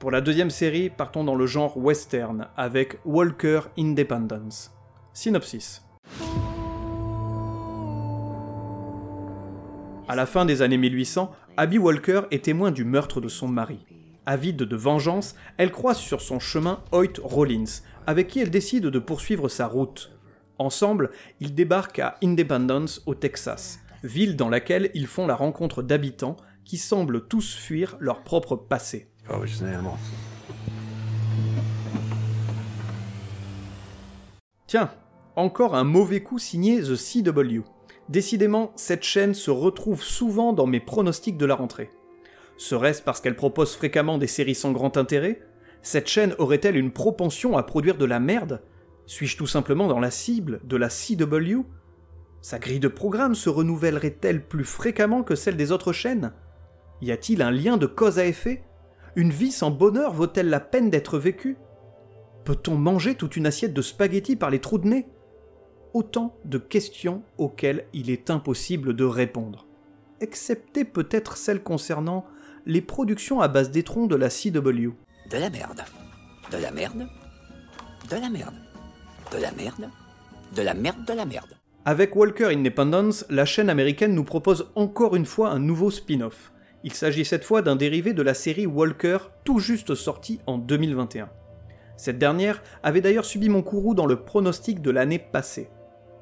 Pour 0.00 0.10
la 0.10 0.20
deuxième 0.22 0.50
série, 0.50 0.88
partons 0.88 1.24
dans 1.24 1.34
le 1.34 1.46
genre 1.46 1.76
western 1.76 2.48
avec 2.56 2.98
Walker 3.04 3.60
Independence. 3.78 4.72
Synopsis. 5.12 5.82
À 10.08 10.16
la 10.16 10.24
fin 10.24 10.46
des 10.46 10.62
années 10.62 10.78
1800, 10.78 11.30
Abby 11.58 11.78
Walker 11.78 12.22
est 12.30 12.44
témoin 12.44 12.70
du 12.70 12.84
meurtre 12.84 13.20
de 13.20 13.28
son 13.28 13.46
mari. 13.46 13.84
Avide 14.24 14.58
de 14.58 14.76
vengeance, 14.76 15.34
elle 15.56 15.72
croise 15.72 15.98
sur 15.98 16.20
son 16.20 16.38
chemin 16.38 16.84
Hoyt 16.92 17.20
Rollins, 17.22 17.82
avec 18.06 18.28
qui 18.28 18.38
elle 18.38 18.50
décide 18.50 18.86
de 18.86 18.98
poursuivre 18.98 19.48
sa 19.48 19.66
route. 19.66 20.12
Ensemble, 20.58 21.10
ils 21.40 21.54
débarquent 21.54 21.98
à 21.98 22.16
Independence, 22.22 23.02
au 23.06 23.14
Texas, 23.14 23.80
ville 24.04 24.36
dans 24.36 24.48
laquelle 24.48 24.90
ils 24.94 25.08
font 25.08 25.26
la 25.26 25.34
rencontre 25.34 25.82
d'habitants 25.82 26.36
qui 26.64 26.76
semblent 26.76 27.26
tous 27.26 27.56
fuir 27.56 27.96
leur 27.98 28.22
propre 28.22 28.54
passé. 28.54 29.08
Tiens, 34.68 34.90
encore 35.34 35.74
un 35.74 35.84
mauvais 35.84 36.22
coup 36.22 36.38
signé 36.38 36.80
The 36.80 36.94
CW. 36.94 37.62
Décidément, 38.08 38.72
cette 38.76 39.02
chaîne 39.02 39.34
se 39.34 39.50
retrouve 39.50 40.02
souvent 40.02 40.52
dans 40.52 40.66
mes 40.66 40.80
pronostics 40.80 41.36
de 41.36 41.46
la 41.46 41.54
rentrée. 41.54 41.90
Serait-ce 42.62 43.02
parce 43.02 43.20
qu'elle 43.20 43.34
propose 43.34 43.74
fréquemment 43.74 44.18
des 44.18 44.28
séries 44.28 44.54
sans 44.54 44.70
grand 44.70 44.96
intérêt? 44.96 45.42
Cette 45.82 46.06
chaîne 46.06 46.36
aurait-elle 46.38 46.76
une 46.76 46.92
propension 46.92 47.58
à 47.58 47.64
produire 47.64 47.98
de 47.98 48.04
la 48.04 48.20
merde? 48.20 48.62
Suis-je 49.04 49.36
tout 49.36 49.48
simplement 49.48 49.88
dans 49.88 49.98
la 49.98 50.12
cible 50.12 50.60
de 50.62 50.76
la 50.76 50.88
CW 50.88 51.62
Sa 52.40 52.60
grille 52.60 52.78
de 52.78 52.86
programme 52.86 53.34
se 53.34 53.48
renouvellerait-elle 53.48 54.46
plus 54.46 54.62
fréquemment 54.62 55.24
que 55.24 55.34
celle 55.34 55.56
des 55.56 55.72
autres 55.72 55.92
chaînes? 55.92 56.34
Y 57.00 57.10
a-t-il 57.10 57.42
un 57.42 57.50
lien 57.50 57.78
de 57.78 57.86
cause 57.86 58.20
à 58.20 58.26
effet? 58.26 58.62
Une 59.16 59.30
vie 59.30 59.50
sans 59.50 59.72
bonheur 59.72 60.12
vaut-elle 60.12 60.48
la 60.48 60.60
peine 60.60 60.88
d'être 60.88 61.18
vécue? 61.18 61.56
Peut-on 62.44 62.76
manger 62.76 63.16
toute 63.16 63.34
une 63.34 63.46
assiette 63.46 63.74
de 63.74 63.82
spaghettis 63.82 64.36
par 64.36 64.50
les 64.50 64.60
trous 64.60 64.78
de 64.78 64.86
nez? 64.86 65.08
Autant 65.94 66.36
de 66.44 66.58
questions 66.58 67.24
auxquelles 67.38 67.86
il 67.92 68.08
est 68.08 68.30
impossible 68.30 68.94
de 68.94 69.04
répondre. 69.04 69.66
Excepté 70.20 70.84
peut-être 70.84 71.36
celles 71.36 71.64
concernant 71.64 72.24
les 72.66 72.80
productions 72.80 73.40
à 73.40 73.48
base 73.48 73.70
d'étrons 73.70 74.06
de 74.06 74.16
la 74.16 74.28
CW. 74.28 74.90
De 75.30 75.38
la 75.38 75.50
merde. 75.50 75.82
De 76.50 76.58
la 76.58 76.70
merde. 76.70 77.08
De 78.10 78.16
la 78.16 78.30
merde. 78.30 78.54
De 79.32 79.38
la 79.38 79.52
merde. 79.52 79.88
De 80.54 80.62
la 80.62 80.74
merde 80.74 81.04
de 81.06 81.12
la 81.12 81.24
merde. 81.24 81.56
Avec 81.84 82.14
Walker 82.14 82.46
Independence, 82.46 83.24
la 83.28 83.44
chaîne 83.44 83.70
américaine 83.70 84.14
nous 84.14 84.24
propose 84.24 84.70
encore 84.76 85.16
une 85.16 85.26
fois 85.26 85.50
un 85.50 85.58
nouveau 85.58 85.90
spin-off. 85.90 86.52
Il 86.84 86.92
s'agit 86.92 87.24
cette 87.24 87.44
fois 87.44 87.62
d'un 87.62 87.76
dérivé 87.76 88.12
de 88.12 88.22
la 88.22 88.34
série 88.34 88.66
Walker 88.66 89.18
tout 89.44 89.58
juste 89.58 89.94
sortie 89.94 90.40
en 90.46 90.58
2021. 90.58 91.28
Cette 91.96 92.18
dernière 92.18 92.62
avait 92.82 93.00
d'ailleurs 93.00 93.24
subi 93.24 93.48
mon 93.48 93.62
courroux 93.62 93.94
dans 93.94 94.06
le 94.06 94.22
pronostic 94.22 94.80
de 94.80 94.90
l'année 94.90 95.18
passée. 95.18 95.70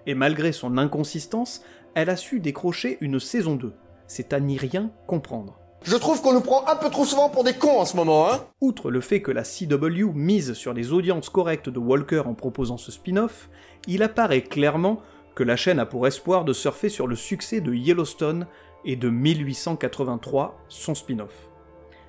Et 0.07 0.15
malgré 0.15 0.53
son 0.53 0.79
inconsistance, 0.79 1.63
elle 1.95 2.11
a 2.11 2.17
su 2.17 2.41
décrocher 2.41 2.97
une 3.01 3.21
saison 3.21 3.57
2. 3.57 3.73
C'est 4.07 4.33
à 4.33 4.41
n'y 4.41 4.57
rien 4.57 4.91
comprendre. 5.07 5.60
Je 5.83 5.97
trouve 5.97 6.21
qu'on 6.21 6.35
nous 6.35 6.43
prend 6.43 6.67
un 6.69 6.77
peu 6.77 6.91
trop 6.91 7.07
souvent 7.07 7.31
pour 7.31 7.43
des 7.43 7.55
cons 7.55 7.81
en 7.81 7.87
ce 7.87 7.97
moment, 7.97 8.31
hein 8.31 8.45
Outre 8.61 8.91
le 8.91 9.01
fait 9.01 9.23
que 9.23 9.31
la 9.31 9.45
CW 9.45 10.13
mise 10.15 10.53
sur 10.53 10.75
les 10.75 10.93
audiences 10.93 11.31
correctes 11.31 11.71
de 11.71 11.79
Walker 11.79 12.23
en 12.27 12.35
proposant 12.35 12.77
ce 12.77 12.93
spin-off, 12.93 13.49
il 13.87 14.03
apparaît 14.03 14.43
clairement 14.43 15.01
que 15.35 15.43
la 15.43 15.57
chaîne 15.57 15.79
a 15.79 15.87
pour 15.87 16.07
espoir 16.07 16.45
de 16.45 16.53
surfer 16.53 16.91
sur 16.91 17.07
le 17.07 17.17
succès 17.17 17.63
de 17.63 17.73
Yellowstone 17.73 18.47
et 18.85 18.97
de 18.97 19.09
1883, 19.09 20.59
son 20.69 20.95
spin-off. 20.95 21.49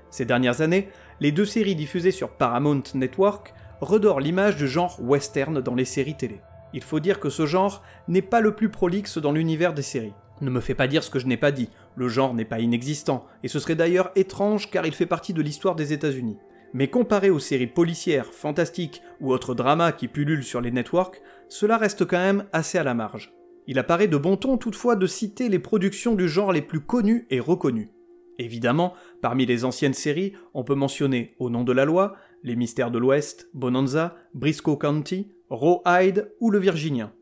Ces 0.10 0.26
dernières 0.26 0.60
années, 0.60 0.90
les 1.22 1.32
deux 1.32 1.46
séries 1.46 1.76
diffusées 1.76 2.12
sur 2.12 2.32
Paramount 2.32 2.84
Network 2.94 3.54
redorent 3.80 4.20
l'image 4.20 4.58
du 4.58 4.68
genre 4.68 5.00
western 5.02 5.62
dans 5.62 5.76
les 5.76 5.86
séries 5.86 6.18
télé. 6.18 6.42
Il 6.74 6.84
faut 6.84 7.00
dire 7.00 7.22
que 7.22 7.30
ce 7.30 7.46
genre 7.46 7.82
n'est 8.10 8.22
pas 8.22 8.42
le 8.42 8.54
plus 8.54 8.70
prolixe 8.70 9.18
dans 9.18 9.32
l'univers 9.32 9.74
des 9.74 9.82
séries. 9.82 10.14
Ne 10.42 10.50
me 10.50 10.60
fais 10.60 10.74
pas 10.74 10.88
dire 10.88 11.04
ce 11.04 11.12
que 11.12 11.20
je 11.20 11.28
n'ai 11.28 11.38
pas 11.38 11.52
dit, 11.52 11.70
le 11.96 12.08
genre 12.08 12.34
n'est 12.34 12.46
pas 12.46 12.60
inexistant, 12.60 13.26
et 13.44 13.48
ce 13.48 13.60
serait 13.60 13.76
d'ailleurs 13.76 14.12
étrange 14.16 14.72
car 14.72 14.86
il 14.88 14.94
fait 14.94 15.06
partie 15.06 15.34
de 15.34 15.42
l'histoire 15.42 15.76
des 15.76 15.94
États-Unis. 15.94 16.38
Mais 16.74 16.88
comparé 16.88 17.30
aux 17.30 17.40
séries 17.40 17.68
policières, 17.68 18.34
fantastiques 18.34 19.02
ou 19.20 19.32
autres 19.32 19.54
dramas 19.54 19.92
qui 19.92 20.08
pullulent 20.08 20.44
sur 20.44 20.62
les 20.62 20.72
networks, 20.72 21.22
cela 21.48 21.78
reste 21.78 22.06
quand 22.06 22.18
même 22.18 22.46
assez 22.54 22.78
à 22.78 22.84
la 22.84 22.94
marge. 22.94 23.34
Il 23.68 23.78
apparaît 23.78 24.08
de 24.08 24.18
bon 24.18 24.38
ton 24.38 24.58
toutefois 24.58 24.96
de 24.96 25.06
citer 25.06 25.48
les 25.48 25.60
productions 25.60 26.16
du 26.16 26.28
genre 26.28 26.52
les 26.52 26.62
plus 26.62 26.82
connues 26.82 27.28
et 27.30 27.40
reconnues. 27.40 27.92
Évidemment, 28.40 28.94
parmi 29.22 29.46
les 29.46 29.66
anciennes 29.66 29.94
séries, 29.94 30.34
on 30.56 30.64
peut 30.64 30.76
mentionner 30.76 31.36
Au 31.38 31.52
nom 31.52 31.64
de 31.64 31.72
la 31.72 31.86
loi, 31.86 32.16
Les 32.42 32.56
Mystères 32.56 32.90
de 32.90 32.98
l'Ouest, 32.98 33.50
Bonanza, 33.54 34.16
Briscoe 34.34 34.78
County, 34.78 35.32
Rawhide 35.50 36.32
ou 36.40 36.50
Le 36.50 36.58
Virginien. 36.58 37.14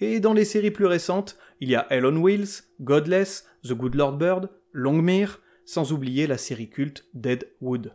Et 0.00 0.20
dans 0.20 0.32
les 0.32 0.44
séries 0.44 0.70
plus 0.70 0.86
récentes, 0.86 1.38
il 1.60 1.68
y 1.68 1.74
a 1.74 1.86
Hell 1.90 2.06
on 2.06 2.22
Wheels, 2.22 2.62
Godless, 2.82 3.44
The 3.62 3.74
Good 3.74 3.94
Lord 3.94 4.18
Bird, 4.18 4.48
Longmire, 4.72 5.38
sans 5.66 5.92
oublier 5.92 6.26
la 6.26 6.38
série 6.38 6.70
culte 6.70 7.04
Deadwood. 7.14 7.92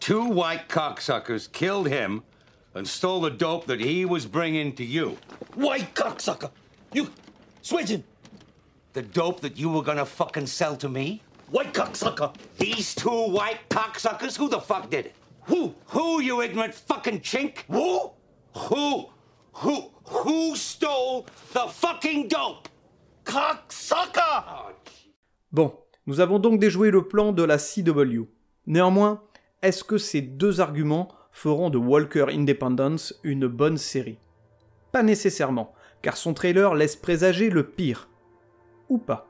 Two 0.00 0.24
white 0.24 0.68
cocksuckers 0.68 1.46
killed 1.46 1.88
him 1.88 2.22
and 2.74 2.86
stole 2.86 3.20
the 3.20 3.30
dope 3.30 3.66
that 3.66 3.80
he 3.80 4.04
was 4.04 4.26
bringing 4.26 4.72
to 4.74 4.84
you. 4.84 5.18
White 5.54 5.94
cocksucker! 5.94 6.50
You 6.92 7.08
switching? 7.60 8.02
The 8.94 9.02
dope 9.02 9.40
that 9.40 9.58
you 9.58 9.68
were 9.68 9.82
gonna 9.82 10.06
fucking 10.06 10.46
sell 10.46 10.76
to 10.76 10.88
me? 10.88 11.22
White 11.50 11.74
cocksucker! 11.74 12.34
These 12.58 12.94
two 12.94 13.28
white 13.30 13.68
cocksuckers? 13.68 14.36
Who 14.36 14.48
the 14.48 14.60
fuck 14.60 14.90
did 14.90 15.06
it? 15.06 15.14
Who? 15.42 15.74
Who, 15.88 16.20
you 16.22 16.40
ignorant 16.40 16.74
fucking 16.74 17.20
chink? 17.20 17.58
Who? 17.68 18.10
Who? 18.56 19.10
Who? 19.52 19.90
Who 20.06 20.56
stole 20.56 21.26
the 21.52 21.66
fucking 21.68 22.28
dope? 22.28 22.68
Cocksucker! 23.24 24.74
Bon, 25.52 25.74
nous 26.06 26.20
avons 26.20 26.38
donc 26.38 26.58
déjoué 26.58 26.90
le 26.90 27.06
plan 27.06 27.32
de 27.32 27.42
la 27.42 27.58
CW. 27.58 28.22
Néanmoins, 28.66 29.22
est-ce 29.62 29.84
que 29.84 29.98
ces 29.98 30.20
deux 30.20 30.60
arguments 30.60 31.08
feront 31.30 31.70
de 31.70 31.78
Walker 31.78 32.26
Independence 32.28 33.14
une 33.22 33.46
bonne 33.46 33.78
série? 33.78 34.18
Pas 34.90 35.02
nécessairement, 35.02 35.72
car 36.02 36.16
son 36.16 36.34
trailer 36.34 36.74
laisse 36.74 36.96
présager 36.96 37.50
le 37.50 37.64
pire. 37.68 38.08
Ou 38.88 38.98
pas. 38.98 39.28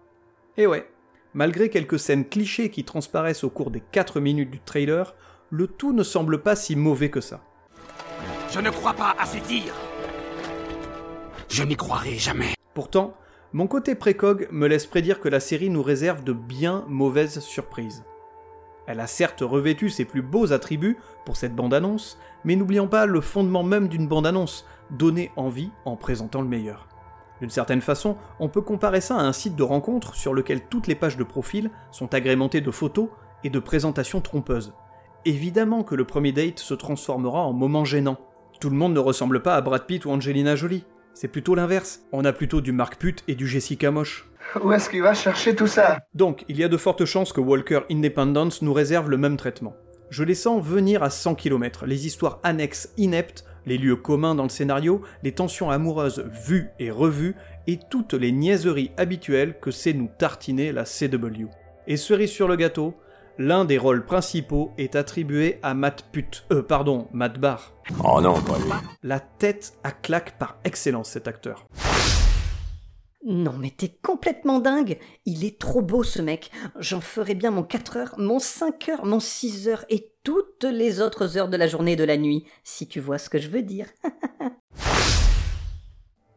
Et 0.56 0.66
ouais, 0.66 0.88
malgré 1.34 1.68
quelques 1.68 1.99
scènes 1.99 2.28
clichés 2.28 2.70
qui 2.70 2.84
transparaissent 2.84 3.44
au 3.44 3.50
cours 3.50 3.70
des 3.70 3.82
4 3.92 4.20
minutes 4.20 4.50
du 4.50 4.61
trailer, 4.61 5.14
le 5.50 5.66
tout 5.66 5.92
ne 5.92 6.02
semble 6.02 6.42
pas 6.42 6.56
si 6.56 6.76
mauvais 6.76 7.11
que 7.11 7.20
ça. 7.20 7.40
Je 8.50 8.61
ne 8.61 8.70
crois 8.70 8.94
pas 8.94 9.14
à 9.18 9.26
ces 9.26 9.40
dires. 9.40 9.75
Je 11.49 11.62
n'y 11.62 11.76
croirai 11.76 12.16
jamais. 12.16 12.54
Pourtant, 12.75 13.14
mon 13.54 13.66
côté 13.66 13.94
précog 13.94 14.49
me 14.50 14.66
laisse 14.66 14.87
prédire 14.87 15.21
que 15.21 15.28
la 15.28 15.40
série 15.40 15.68
nous 15.68 15.82
réserve 15.82 16.25
de 16.25 16.32
bien 16.32 16.85
mauvaises 16.88 17.40
surprises. 17.40 18.04
Elle 18.87 19.00
a 19.00 19.06
certes 19.06 19.42
revêtu 19.42 19.90
ses 19.90 20.06
plus 20.06 20.23
beaux 20.23 20.52
attributs 20.52 20.99
pour 21.25 21.37
cette 21.37 21.54
bande-annonce, 21.54 22.18
mais 22.44 22.56
n'oublions 22.56 22.88
pas 22.88 23.06
le 23.06 23.21
fondement 23.21 23.62
même 23.62 23.88
d'une 23.88 24.09
bande-annonce, 24.09 24.66
donner 24.90 25.30
envie 25.37 25.71
en 25.85 25.97
présentant 25.97 26.40
le 26.40 26.49
meilleur. 26.49 26.88
D'une 27.40 27.50
certaine 27.50 27.80
façon, 27.80 28.16
on 28.40 28.49
peut 28.49 28.61
comparer 28.62 29.00
ça 29.00 29.16
à 29.16 29.23
un 29.23 29.32
site 29.32 29.56
de 29.56 29.62
rencontre 29.62 30.14
sur 30.14 30.32
lequel 30.32 30.62
toutes 30.62 30.87
les 30.87 30.94
pages 30.94 31.16
de 31.16 31.25
profil 31.25 31.71
sont 31.90 32.14
agrémentées 32.14 32.61
de 32.61 32.71
photos 32.71 33.09
et 33.44 33.50
de 33.50 33.59
présentations 33.59 34.21
trompeuses. 34.21 34.73
Évidemment 35.25 35.85
que 35.85 35.94
le 35.94 36.04
premier 36.04 36.32
date 36.32 36.59
se 36.59 36.75
transformera 36.75 37.44
en 37.44 37.52
moment 37.52 37.85
gênant. 37.85 38.16
Tout 38.61 38.71
le 38.71 38.76
monde 38.76 38.94
ne 38.94 38.99
ressemble 38.99 39.42
pas 39.42 39.56
à 39.56 39.61
Brad 39.61 39.87
Pitt 39.87 40.04
ou 40.04 40.11
Angelina 40.11 40.56
Jolie. 40.56 40.85
C'est 41.14 41.28
plutôt 41.28 41.54
l'inverse. 41.54 42.00
On 42.12 42.25
a 42.25 42.33
plutôt 42.33 42.61
du 42.61 42.73
Mark 42.73 42.97
Putt 42.97 43.23
et 43.28 43.35
du 43.35 43.47
Jessica 43.47 43.90
Moche. 43.90 44.28
Où 44.62 44.73
est-ce 44.73 44.88
qu'il 44.90 45.02
va 45.02 45.14
chercher 45.14 45.54
tout 45.54 45.66
ça? 45.66 46.00
Donc, 46.14 46.45
il 46.49 46.59
y 46.59 46.64
a 46.64 46.69
de 46.69 46.76
fortes 46.76 47.04
chances 47.04 47.33
que 47.33 47.40
Walker 47.40 47.81
Independence 47.90 48.62
nous 48.62 48.73
réserve 48.73 49.11
le 49.11 49.19
même 49.19 49.37
traitement. 49.37 49.76
Je 50.11 50.25
les 50.25 50.35
sens 50.35 50.62
venir 50.62 51.02
à 51.02 51.11
100 51.11 51.37
km, 51.37 51.87
les 51.87 52.07
histoires 52.07 52.40
annexes 52.42 52.92
ineptes, 52.97 53.45
les 53.64 53.78
lieux 53.78 53.97
communs 53.97 54.35
dans 54.35 54.42
le 54.42 54.49
scénario, 54.49 55.02
les 55.23 55.33
tensions 55.33 55.71
amoureuses 55.71 56.25
vues 56.47 56.69
et 56.78 56.90
revues, 56.90 57.35
et 57.66 57.78
toutes 57.90 58.14
les 58.14 58.33
niaiseries 58.33 58.90
habituelles 58.97 59.59
que 59.61 59.71
sait 59.71 59.92
nous 59.92 60.11
tartiner 60.19 60.73
la 60.73 60.85
CW. 60.85 61.47
Et 61.87 61.97
cerise 61.97 62.31
sur 62.31 62.49
le 62.49 62.57
gâteau, 62.57 62.95
L'un 63.38 63.64
des 63.64 63.78
rôles 63.78 64.04
principaux 64.04 64.72
est 64.76 64.94
attribué 64.94 65.58
à 65.62 65.72
Matt 65.72 66.04
Putt, 66.12 66.44
euh 66.52 66.62
pardon, 66.62 67.08
Matt 67.12 67.38
Barr. 67.38 67.72
Oh 68.04 68.20
non, 68.20 68.34
pas 68.42 68.58
lui. 68.58 68.70
La 69.02 69.20
tête 69.20 69.72
à 69.82 69.90
claque 69.90 70.38
par 70.38 70.58
excellence 70.64 71.08
cet 71.08 71.26
acteur. 71.26 71.66
Non 73.24 73.54
mais 73.58 73.70
t'es 73.70 73.96
complètement 74.02 74.58
dingue 74.58 74.98
Il 75.26 75.44
est 75.44 75.58
trop 75.58 75.80
beau 75.80 76.02
ce 76.02 76.20
mec 76.20 76.50
J'en 76.80 77.00
ferai 77.00 77.34
bien 77.34 77.52
mon 77.52 77.62
4 77.62 77.96
heures, 77.96 78.14
mon 78.18 78.38
5 78.38 78.88
heures, 78.88 79.06
mon 79.06 79.20
6 79.20 79.68
heures 79.68 79.84
et 79.88 80.12
toutes 80.24 80.64
les 80.64 81.00
autres 81.00 81.38
heures 81.38 81.48
de 81.48 81.56
la 81.56 81.68
journée 81.68 81.92
et 81.92 81.96
de 81.96 82.04
la 82.04 82.16
nuit, 82.16 82.44
si 82.64 82.86
tu 82.86 83.00
vois 83.00 83.18
ce 83.18 83.30
que 83.30 83.38
je 83.38 83.48
veux 83.48 83.62
dire. 83.62 83.86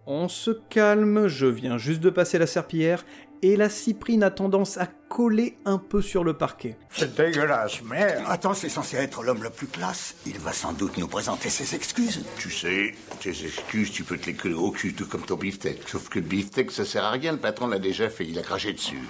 On 0.07 0.27
se 0.27 0.51
calme, 0.51 1.27
je 1.27 1.47
viens 1.47 1.79
juste 1.79 1.99
de 1.99 2.11
passer 2.11 2.37
la 2.37 2.45
serpillière 2.45 3.03
et 3.41 3.55
la 3.55 3.69
cyprine 3.69 4.21
a 4.21 4.29
tendance 4.29 4.77
à 4.77 4.85
coller 4.85 5.57
un 5.65 5.79
peu 5.79 5.99
sur 5.99 6.23
le 6.23 6.33
parquet. 6.33 6.77
C'est 6.91 7.15
dégueulasse, 7.15 7.81
merde. 7.81 8.23
Attends, 8.27 8.53
c'est 8.53 8.69
censé 8.69 8.97
être 8.97 9.23
l'homme 9.23 9.41
le 9.41 9.49
plus 9.49 9.65
classe. 9.65 10.15
Il 10.27 10.37
va 10.37 10.53
sans 10.53 10.73
doute 10.73 10.97
nous 10.97 11.07
présenter 11.07 11.49
ses 11.49 11.73
excuses. 11.73 12.23
Tu 12.37 12.51
sais, 12.51 12.93
tes 13.19 13.29
excuses, 13.29 13.91
tu 13.91 14.03
peux 14.03 14.17
te 14.17 14.27
les 14.27 14.35
coller 14.35 14.53
au 14.53 14.69
cul, 14.69 14.93
tout 14.93 15.07
comme 15.07 15.23
ton 15.23 15.37
beefsteak. 15.37 15.89
Sauf 15.89 16.09
que 16.09 16.19
le 16.19 16.25
beefsteak, 16.25 16.69
ça 16.69 16.85
sert 16.85 17.03
à 17.03 17.09
rien, 17.09 17.31
le 17.31 17.39
patron 17.39 17.65
l'a 17.65 17.79
déjà 17.79 18.07
fait, 18.07 18.27
il 18.27 18.37
a 18.37 18.43
craché 18.43 18.73
dessus. 18.73 19.01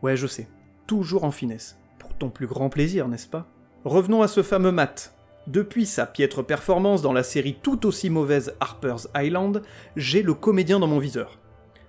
Ouais, 0.00 0.16
je 0.16 0.28
sais. 0.28 0.46
Toujours 0.86 1.24
en 1.24 1.32
finesse. 1.32 1.76
Pour 1.98 2.16
ton 2.16 2.30
plus 2.30 2.46
grand 2.46 2.68
plaisir, 2.68 3.08
n'est-ce 3.08 3.26
pas? 3.26 3.48
Revenons 3.84 4.22
à 4.22 4.28
ce 4.28 4.44
fameux 4.44 4.72
Matt. 4.72 5.12
Depuis 5.46 5.84
sa 5.84 6.06
piètre 6.06 6.42
performance 6.42 7.02
dans 7.02 7.12
la 7.12 7.22
série 7.22 7.58
tout 7.62 7.86
aussi 7.86 8.08
mauvaise 8.08 8.54
Harper's 8.60 9.08
Island, 9.14 9.60
j'ai 9.94 10.22
le 10.22 10.32
comédien 10.32 10.78
dans 10.78 10.86
mon 10.86 10.98
viseur. 10.98 11.38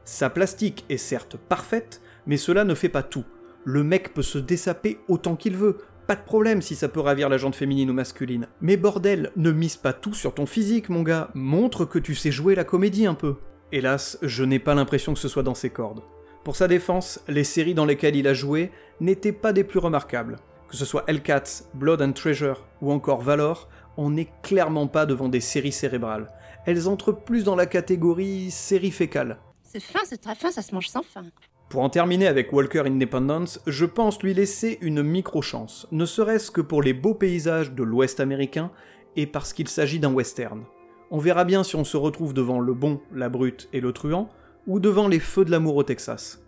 Sa 0.04 0.30
plastique 0.30 0.84
est 0.90 0.98
certes 0.98 1.38
parfaite, 1.38 2.02
mais 2.28 2.36
cela 2.36 2.66
ne 2.66 2.76
fait 2.76 2.90
pas 2.90 3.04
tout. 3.04 3.24
Le 3.64 3.84
mec 3.84 4.14
peut 4.14 4.22
se 4.22 4.38
dessaper 4.38 5.00
autant 5.08 5.38
qu'il 5.38 5.56
veut, 5.56 5.78
pas 6.06 6.16
de 6.16 6.22
problème 6.22 6.62
si 6.62 6.76
ça 6.76 6.90
peut 6.90 7.00
ravir 7.00 7.30
la 7.30 7.38
jante 7.38 7.56
féminine 7.56 7.90
ou 7.90 7.94
masculine. 7.94 8.48
Mais 8.60 8.76
bordel, 8.76 9.32
ne 9.38 9.52
mise 9.52 9.78
pas 9.78 9.94
tout 9.94 10.14
sur 10.14 10.34
ton 10.34 10.46
physique, 10.46 10.90
mon 10.90 11.02
gars, 11.02 11.30
montre 11.34 11.86
que 11.86 11.98
tu 11.98 12.14
sais 12.14 12.32
jouer 12.32 12.56
la 12.56 12.66
comédie 12.66 13.08
un 13.08 13.16
peu. 13.16 13.38
Hélas, 13.72 14.20
je 14.22 14.44
n'ai 14.44 14.60
pas 14.60 14.76
l'impression 14.76 15.14
que 15.14 15.20
ce 15.20 15.30
soit 15.30 15.44
dans 15.44 15.56
ses 15.56 15.70
cordes. 15.70 16.04
Pour 16.44 16.58
sa 16.58 16.68
défense, 16.68 17.22
les 17.28 17.46
séries 17.46 17.74
dans 17.74 17.86
lesquelles 17.86 18.18
il 18.18 18.28
a 18.28 18.36
joué 18.36 18.70
n'étaient 19.00 19.32
pas 19.32 19.54
des 19.54 19.64
plus 19.64 19.80
remarquables. 19.80 20.36
Que 20.75 20.79
ce 20.79 20.84
soit 20.84 21.05
Hellcats, 21.08 21.63
Blood 21.74 22.01
and 22.01 22.12
Treasure 22.12 22.62
ou 22.82 22.91
encore 22.91 23.22
Valor, 23.22 23.70
on 23.96 24.10
n'est 24.10 24.27
clairement 24.44 24.88
pas 24.88 25.05
devant 25.05 25.29
des 25.29 25.39
séries 25.39 25.72
cérébrales. 25.72 26.29
Elles 26.65 26.89
entrent 26.89 27.13
plus 27.13 27.46
dans 27.46 27.55
la 27.55 27.65
catégorie 27.65 28.51
série 28.51 28.91
fécale. 28.91 29.38
C'est 29.63 29.79
fin, 29.79 30.01
c'est 30.03 30.17
très 30.17 30.36
fin, 30.36 30.51
ça 30.51 30.62
se 30.62 30.75
mange 30.75 30.89
sans 30.89 31.01
fin. 31.01 31.24
Pour 31.70 31.82
en 31.82 31.89
terminer 31.89 32.27
avec 32.27 32.51
Walker 32.51 32.84
Independence, 32.86 33.62
je 33.65 33.86
pense 33.86 34.22
lui 34.22 34.34
laisser 34.34 34.77
une 34.82 35.01
micro-chance, 35.01 35.88
ne 35.94 36.05
serait-ce 36.05 36.51
que 36.51 36.60
pour 36.60 36.84
les 36.84 36.94
beaux 36.94 37.15
paysages 37.15 37.72
de 37.72 37.84
l'Ouest 37.84 38.20
américain 38.20 38.70
et 39.15 39.27
parce 39.27 39.53
qu'il 39.53 39.70
s'agit 39.70 40.00
d'un 40.00 40.12
western. 40.12 40.65
On 41.10 41.20
verra 41.20 41.46
bien 41.46 41.63
si 41.63 41.77
on 41.77 41.86
se 41.86 41.96
retrouve 41.96 42.34
devant 42.34 42.60
le 42.60 42.74
bon, 42.74 43.00
la 43.13 43.29
brute 43.29 43.70
et 43.72 43.79
le 43.79 43.94
truand, 43.94 44.29
ou 44.67 44.82
devant 44.82 45.08
les 45.08 45.22
feux 45.22 45.46
de 45.46 45.51
l'amour 45.51 45.77
au 45.77 45.84
Texas. 45.84 46.45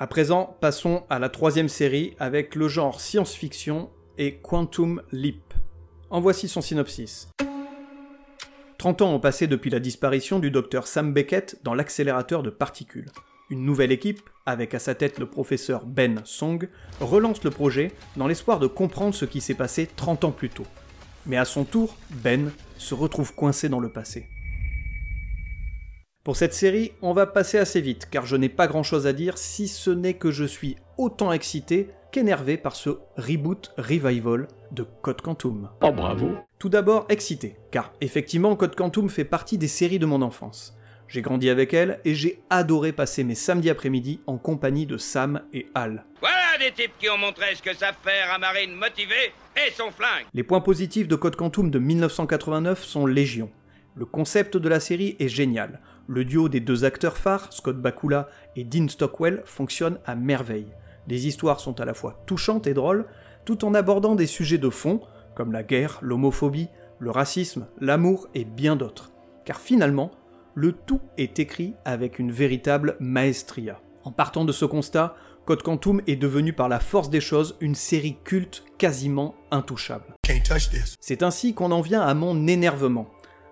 À 0.00 0.06
présent, 0.06 0.56
passons 0.60 1.02
à 1.10 1.18
la 1.18 1.28
troisième 1.28 1.68
série 1.68 2.14
avec 2.20 2.54
le 2.54 2.68
genre 2.68 3.00
science-fiction 3.00 3.90
et 4.16 4.36
Quantum 4.36 5.02
Leap. 5.10 5.54
En 6.08 6.20
voici 6.20 6.46
son 6.46 6.60
synopsis. 6.60 7.26
30 8.78 9.02
ans 9.02 9.12
ont 9.12 9.18
passé 9.18 9.48
depuis 9.48 9.70
la 9.70 9.80
disparition 9.80 10.38
du 10.38 10.52
docteur 10.52 10.86
Sam 10.86 11.12
Beckett 11.12 11.58
dans 11.64 11.74
l'accélérateur 11.74 12.44
de 12.44 12.50
particules. 12.50 13.10
Une 13.50 13.64
nouvelle 13.64 13.90
équipe, 13.90 14.30
avec 14.46 14.72
à 14.72 14.78
sa 14.78 14.94
tête 14.94 15.18
le 15.18 15.26
professeur 15.26 15.84
Ben 15.84 16.20
Song, 16.24 16.68
relance 17.00 17.42
le 17.42 17.50
projet 17.50 17.90
dans 18.16 18.28
l'espoir 18.28 18.60
de 18.60 18.68
comprendre 18.68 19.16
ce 19.16 19.24
qui 19.24 19.40
s'est 19.40 19.54
passé 19.54 19.88
30 19.96 20.22
ans 20.22 20.30
plus 20.30 20.50
tôt. 20.50 20.66
Mais 21.26 21.38
à 21.38 21.44
son 21.44 21.64
tour, 21.64 21.96
Ben 22.22 22.52
se 22.76 22.94
retrouve 22.94 23.34
coincé 23.34 23.68
dans 23.68 23.80
le 23.80 23.90
passé. 23.90 24.28
Pour 26.28 26.36
cette 26.36 26.52
série, 26.52 26.92
on 27.00 27.14
va 27.14 27.24
passer 27.24 27.56
assez 27.56 27.80
vite, 27.80 28.06
car 28.10 28.26
je 28.26 28.36
n'ai 28.36 28.50
pas 28.50 28.66
grand 28.66 28.82
chose 28.82 29.06
à 29.06 29.14
dire 29.14 29.38
si 29.38 29.66
ce 29.66 29.88
n'est 29.88 30.12
que 30.12 30.30
je 30.30 30.44
suis 30.44 30.76
autant 30.98 31.32
excité 31.32 31.88
qu'énervé 32.12 32.58
par 32.58 32.76
ce 32.76 32.98
reboot 33.16 33.72
revival 33.78 34.46
de 34.70 34.86
Code 35.00 35.22
Quantum. 35.22 35.70
Oh 35.80 35.90
bravo 35.90 36.32
Tout 36.58 36.68
d'abord 36.68 37.06
excité, 37.08 37.56
car 37.70 37.94
effectivement 38.02 38.54
Code 38.56 38.76
Quantum 38.76 39.08
fait 39.08 39.24
partie 39.24 39.56
des 39.56 39.68
séries 39.68 39.98
de 39.98 40.04
mon 40.04 40.20
enfance. 40.20 40.76
J'ai 41.08 41.22
grandi 41.22 41.48
avec 41.48 41.72
elle 41.72 41.98
et 42.04 42.14
j'ai 42.14 42.42
adoré 42.50 42.92
passer 42.92 43.24
mes 43.24 43.34
samedis 43.34 43.70
après-midi 43.70 44.20
en 44.26 44.36
compagnie 44.36 44.84
de 44.84 44.98
Sam 44.98 45.40
et 45.54 45.68
Al. 45.74 46.04
Voilà 46.20 46.58
des 46.58 46.72
types 46.72 46.92
qui 46.98 47.08
ont 47.08 47.16
montré 47.16 47.54
ce 47.54 47.62
que 47.62 47.74
savent 47.74 47.96
faire 48.04 48.34
un 48.34 48.38
marine 48.38 48.74
motivé 48.74 49.32
et 49.56 49.72
son 49.72 49.90
flingue 49.90 50.26
Les 50.34 50.42
points 50.42 50.60
positifs 50.60 51.08
de 51.08 51.16
Code 51.16 51.36
Quantum 51.36 51.70
de 51.70 51.78
1989 51.78 52.84
sont 52.84 53.06
légion. 53.06 53.50
Le 53.94 54.04
concept 54.04 54.58
de 54.58 54.68
la 54.68 54.78
série 54.78 55.16
est 55.18 55.28
génial. 55.28 55.80
Le 56.10 56.24
duo 56.24 56.48
des 56.48 56.60
deux 56.60 56.86
acteurs 56.86 57.18
phares, 57.18 57.52
Scott 57.52 57.76
Bakula 57.76 58.30
et 58.56 58.64
Dean 58.64 58.88
Stockwell, 58.88 59.42
fonctionne 59.44 59.98
à 60.06 60.14
merveille. 60.14 60.72
Les 61.06 61.26
histoires 61.26 61.60
sont 61.60 61.82
à 61.82 61.84
la 61.84 61.92
fois 61.92 62.22
touchantes 62.24 62.66
et 62.66 62.72
drôles, 62.72 63.04
tout 63.44 63.62
en 63.66 63.74
abordant 63.74 64.14
des 64.14 64.26
sujets 64.26 64.56
de 64.56 64.70
fond, 64.70 65.02
comme 65.34 65.52
la 65.52 65.62
guerre, 65.62 65.98
l'homophobie, 66.00 66.68
le 66.98 67.10
racisme, 67.10 67.66
l'amour 67.78 68.26
et 68.34 68.46
bien 68.46 68.74
d'autres. 68.74 69.12
Car 69.44 69.60
finalement, 69.60 70.10
le 70.54 70.72
tout 70.72 71.02
est 71.18 71.38
écrit 71.40 71.74
avec 71.84 72.18
une 72.18 72.32
véritable 72.32 72.96
maestria. 73.00 73.78
En 74.02 74.10
partant 74.10 74.46
de 74.46 74.52
ce 74.52 74.64
constat, 74.64 75.14
Code 75.44 75.62
Quantum 75.62 76.00
est 76.06 76.16
devenu 76.16 76.54
par 76.54 76.70
la 76.70 76.80
force 76.80 77.10
des 77.10 77.20
choses 77.20 77.58
une 77.60 77.74
série 77.74 78.16
culte 78.24 78.64
quasiment 78.78 79.34
intouchable. 79.50 80.14
C'est 81.00 81.22
ainsi 81.22 81.52
qu'on 81.52 81.70
en 81.70 81.82
vient 81.82 82.00
à 82.00 82.14
mon 82.14 82.46
énervement. 82.46 83.10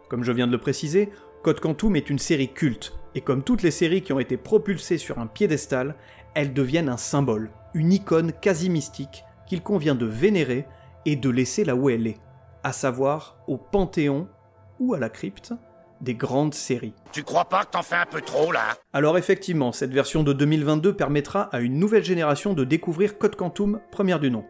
Comme 0.08 0.22
je 0.22 0.32
viens 0.32 0.46
de 0.46 0.52
le 0.52 0.58
préciser, 0.58 1.10
Code 1.46 1.60
Quantum 1.60 1.94
est 1.94 2.10
une 2.10 2.18
série 2.18 2.52
culte, 2.52 2.92
et 3.14 3.20
comme 3.20 3.44
toutes 3.44 3.62
les 3.62 3.70
séries 3.70 4.02
qui 4.02 4.12
ont 4.12 4.18
été 4.18 4.36
propulsées 4.36 4.98
sur 4.98 5.20
un 5.20 5.28
piédestal, 5.28 5.94
elles 6.34 6.52
deviennent 6.52 6.88
un 6.88 6.96
symbole, 6.96 7.52
une 7.72 7.92
icône 7.92 8.32
quasi 8.32 8.68
mystique 8.68 9.22
qu'il 9.46 9.62
convient 9.62 9.94
de 9.94 10.06
vénérer 10.06 10.66
et 11.04 11.14
de 11.14 11.30
laisser 11.30 11.64
là 11.64 11.76
où 11.76 11.88
elle 11.88 12.08
est, 12.08 12.18
à 12.64 12.72
savoir 12.72 13.36
au 13.46 13.58
panthéon 13.58 14.26
ou 14.80 14.94
à 14.94 14.98
la 14.98 15.08
crypte 15.08 15.52
des 16.00 16.16
grandes 16.16 16.52
séries. 16.52 16.94
Tu 17.12 17.22
crois 17.22 17.44
pas 17.44 17.64
que 17.64 17.70
t'en 17.70 17.82
fais 17.82 17.94
un 17.94 18.06
peu 18.06 18.22
trop 18.22 18.50
là? 18.50 18.76
Alors 18.92 19.16
effectivement, 19.16 19.70
cette 19.70 19.92
version 19.92 20.24
de 20.24 20.32
2022 20.32 20.96
permettra 20.96 21.42
à 21.54 21.60
une 21.60 21.78
nouvelle 21.78 22.04
génération 22.04 22.54
de 22.54 22.64
découvrir 22.64 23.18
Code 23.18 23.36
Quantum 23.36 23.80
première 23.92 24.18
du 24.18 24.32
nom. 24.32 24.44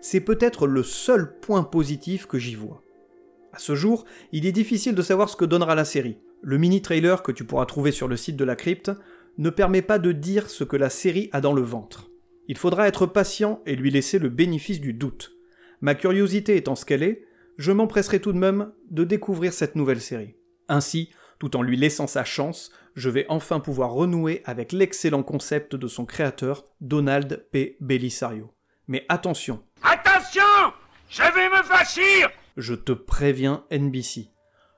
C'est 0.00 0.20
peut-être 0.20 0.68
le 0.68 0.84
seul 0.84 1.40
point 1.40 1.64
positif 1.64 2.26
que 2.26 2.38
j'y 2.38 2.54
vois. 2.54 2.84
À 3.52 3.58
ce 3.58 3.74
jour, 3.74 4.04
il 4.30 4.46
est 4.46 4.52
difficile 4.52 4.94
de 4.94 5.02
savoir 5.02 5.28
ce 5.28 5.34
que 5.34 5.44
donnera 5.44 5.74
la 5.74 5.84
série. 5.84 6.20
Le 6.48 6.58
mini-trailer 6.58 7.24
que 7.24 7.32
tu 7.32 7.44
pourras 7.44 7.66
trouver 7.66 7.90
sur 7.90 8.06
le 8.06 8.16
site 8.16 8.36
de 8.36 8.44
la 8.44 8.54
crypte 8.54 8.92
ne 9.36 9.50
permet 9.50 9.82
pas 9.82 9.98
de 9.98 10.12
dire 10.12 10.48
ce 10.48 10.62
que 10.62 10.76
la 10.76 10.90
série 10.90 11.28
a 11.32 11.40
dans 11.40 11.52
le 11.52 11.60
ventre. 11.60 12.08
Il 12.46 12.56
faudra 12.56 12.86
être 12.86 13.04
patient 13.04 13.62
et 13.66 13.74
lui 13.74 13.90
laisser 13.90 14.20
le 14.20 14.28
bénéfice 14.28 14.80
du 14.80 14.92
doute. 14.92 15.32
Ma 15.80 15.96
curiosité 15.96 16.54
étant 16.54 16.76
ce 16.76 16.84
qu'elle 16.84 17.02
est, 17.02 17.24
je 17.58 17.72
m'empresserai 17.72 18.20
tout 18.20 18.32
de 18.32 18.38
même 18.38 18.70
de 18.92 19.02
découvrir 19.02 19.52
cette 19.52 19.74
nouvelle 19.74 20.00
série. 20.00 20.36
Ainsi, 20.68 21.10
tout 21.40 21.56
en 21.56 21.62
lui 21.62 21.76
laissant 21.76 22.06
sa 22.06 22.22
chance, 22.22 22.70
je 22.94 23.10
vais 23.10 23.26
enfin 23.28 23.58
pouvoir 23.58 23.90
renouer 23.90 24.42
avec 24.44 24.70
l'excellent 24.70 25.24
concept 25.24 25.74
de 25.74 25.88
son 25.88 26.04
créateur, 26.04 26.64
Donald 26.80 27.44
P. 27.50 27.76
Bellisario. 27.80 28.54
Mais 28.86 29.04
attention 29.08 29.64
Attention 29.82 30.42
Je 31.10 31.22
vais 31.22 31.48
me 31.48 31.64
fâchir 31.64 32.30
Je 32.56 32.74
te 32.74 32.92
préviens, 32.92 33.64
NBC. 33.72 34.28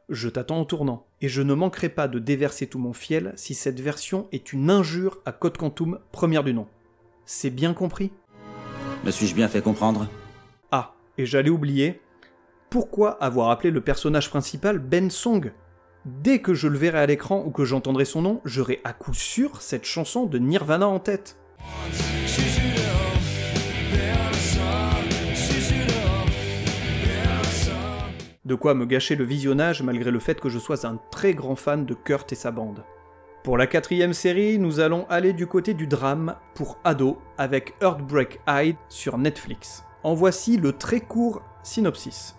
Je 0.08 0.30
t'attends 0.30 0.62
au 0.62 0.64
tournant, 0.64 1.07
et 1.20 1.28
je 1.28 1.42
ne 1.42 1.54
manquerai 1.54 1.88
pas 1.88 2.08
de 2.08 2.18
déverser 2.18 2.66
tout 2.66 2.78
mon 2.78 2.92
fiel 2.92 3.32
si 3.36 3.54
cette 3.54 3.80
version 3.80 4.28
est 4.32 4.52
une 4.52 4.70
injure 4.70 5.20
à 5.26 5.32
Code 5.32 5.56
Quantum 5.56 5.98
première 6.12 6.44
du 6.44 6.54
nom. 6.54 6.66
C'est 7.26 7.50
bien 7.50 7.74
compris? 7.74 8.12
Me 9.04 9.10
suis-je 9.10 9.34
bien 9.34 9.48
fait 9.48 9.62
comprendre? 9.62 10.08
Ah, 10.70 10.94
et 11.16 11.26
j'allais 11.26 11.50
oublier, 11.50 12.00
pourquoi 12.70 13.10
avoir 13.22 13.50
appelé 13.50 13.70
le 13.70 13.80
personnage 13.80 14.30
principal 14.30 14.78
Ben 14.78 15.10
Song? 15.10 15.52
Dès 16.04 16.40
que 16.40 16.54
je 16.54 16.68
le 16.68 16.78
verrai 16.78 17.00
à 17.00 17.06
l'écran 17.06 17.42
ou 17.44 17.50
que 17.50 17.64
j'entendrai 17.64 18.04
son 18.04 18.22
nom, 18.22 18.40
j'aurai 18.44 18.80
à 18.84 18.92
coup 18.92 19.14
sûr 19.14 19.60
cette 19.60 19.84
chanson 19.84 20.26
de 20.26 20.38
Nirvana 20.38 20.88
en 20.88 21.00
tête. 21.00 21.36
De 28.48 28.54
quoi 28.54 28.72
me 28.72 28.86
gâcher 28.86 29.14
le 29.14 29.24
visionnage 29.24 29.82
malgré 29.82 30.10
le 30.10 30.18
fait 30.18 30.40
que 30.40 30.48
je 30.48 30.58
sois 30.58 30.86
un 30.86 30.98
très 31.10 31.34
grand 31.34 31.54
fan 31.54 31.84
de 31.84 31.92
Kurt 31.92 32.32
et 32.32 32.34
sa 32.34 32.50
bande. 32.50 32.82
Pour 33.44 33.58
la 33.58 33.66
quatrième 33.66 34.14
série, 34.14 34.58
nous 34.58 34.80
allons 34.80 35.04
aller 35.10 35.34
du 35.34 35.46
côté 35.46 35.74
du 35.74 35.86
drame 35.86 36.34
pour 36.54 36.78
ado 36.82 37.18
avec 37.36 37.74
Earthbreak 37.82 38.40
Hide 38.48 38.76
sur 38.88 39.18
Netflix. 39.18 39.84
En 40.02 40.14
voici 40.14 40.56
le 40.56 40.72
très 40.72 41.00
court 41.00 41.42
synopsis. 41.62 42.34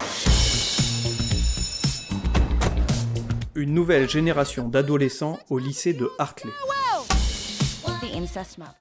une 3.54 3.74
nouvelle 3.74 4.10
génération 4.10 4.67
d'adolescents 4.67 5.38
au 5.52 5.60
lycée 5.60 5.93
de 5.93 6.10
Hartley. 6.17 6.52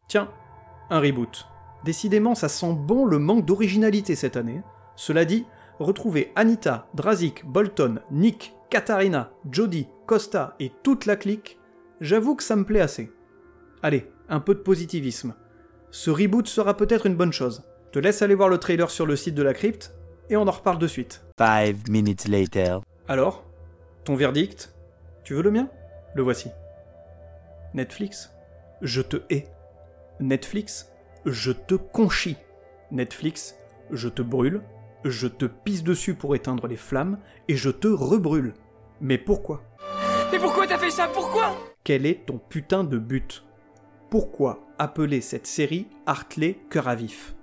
Tiens, 0.07 0.31
un 0.89 1.01
reboot. 1.01 1.47
Décidément, 1.85 2.35
ça 2.35 2.49
sent 2.49 2.75
bon 2.75 3.05
le 3.05 3.19
manque 3.19 3.45
d'originalité 3.45 4.15
cette 4.15 4.39
année. 4.39 4.63
Cela 4.97 5.25
dit, 5.25 5.45
retrouver 5.79 6.33
Anita, 6.37 6.89
Drazik, 6.95 7.45
Bolton, 7.45 8.01
Nick, 8.11 8.55
Katharina, 8.71 9.31
Jodie, 9.51 9.89
Costa 10.07 10.55
et 10.61 10.73
toute 10.83 11.07
la 11.07 11.17
clique, 11.17 11.59
j'avoue 12.01 12.35
que 12.37 12.43
ça 12.43 12.57
me 12.57 12.65
plaît 12.65 12.81
assez. 12.81 13.13
Allez, 13.83 14.11
un 14.29 14.41
peu 14.41 14.55
de 14.55 14.61
positivisme. 14.61 15.35
Ce 15.91 16.11
reboot 16.11 16.47
sera 16.47 16.77
peut-être 16.77 17.07
une 17.07 17.17
bonne 17.17 17.33
chose. 17.33 17.65
Je 17.87 17.93
te 17.93 17.99
laisse 17.99 18.23
aller 18.23 18.35
voir 18.35 18.49
le 18.49 18.59
trailer 18.59 18.91
sur 18.91 19.07
le 19.07 19.17
site 19.17 19.35
de 19.35 19.43
la 19.43 19.55
crypte 19.55 19.95
et 20.29 20.37
on 20.37 20.47
en 20.47 20.51
reparle 20.51 20.79
de 20.79 20.87
suite. 20.87 21.25
Five 21.39 21.89
minutes 21.89 22.29
later. 22.29 22.81
Alors 23.07 23.45
Ton 24.05 24.15
verdict? 24.15 24.75
Tu 25.25 25.35
veux 25.35 25.43
le 25.43 25.51
mien? 25.51 25.69
Le 26.15 26.23
voici. 26.23 26.51
Netflix? 27.75 28.31
Je 28.83 29.01
te 29.01 29.17
hais. 29.31 29.47
Netflix? 30.21 30.91
Je 31.25 31.53
te 31.53 31.75
conchis. 31.75 32.37
Netflix? 32.91 33.55
Je 33.91 34.09
te 34.09 34.23
brûle. 34.23 34.63
Je 35.09 35.27
te 35.27 35.47
pisse 35.47 35.83
dessus 35.83 36.13
pour 36.13 36.35
éteindre 36.35 36.67
les 36.67 36.77
flammes 36.77 37.19
et 37.49 37.57
je 37.57 37.71
te 37.71 37.89
rebrûle. 37.89 38.53
Mais 39.01 39.17
pourquoi? 39.17 39.63
Mais 40.31 40.39
pourquoi 40.39 40.67
t'as 40.67 40.77
fait 40.77 40.91
ça? 40.91 41.09
Pourquoi? 41.09 41.57
Quel 41.83 42.05
est 42.05 42.27
ton 42.27 42.39
putain 42.39 42.85
de 42.85 42.99
but? 42.99 43.43
Pourquoi 44.11 44.67
appeler 44.79 45.23
cette 45.23 45.47
série 45.47 45.87
Hartley 46.05 46.59
Cœur 46.69 46.89
à 46.89 46.95
vif? 46.95 47.35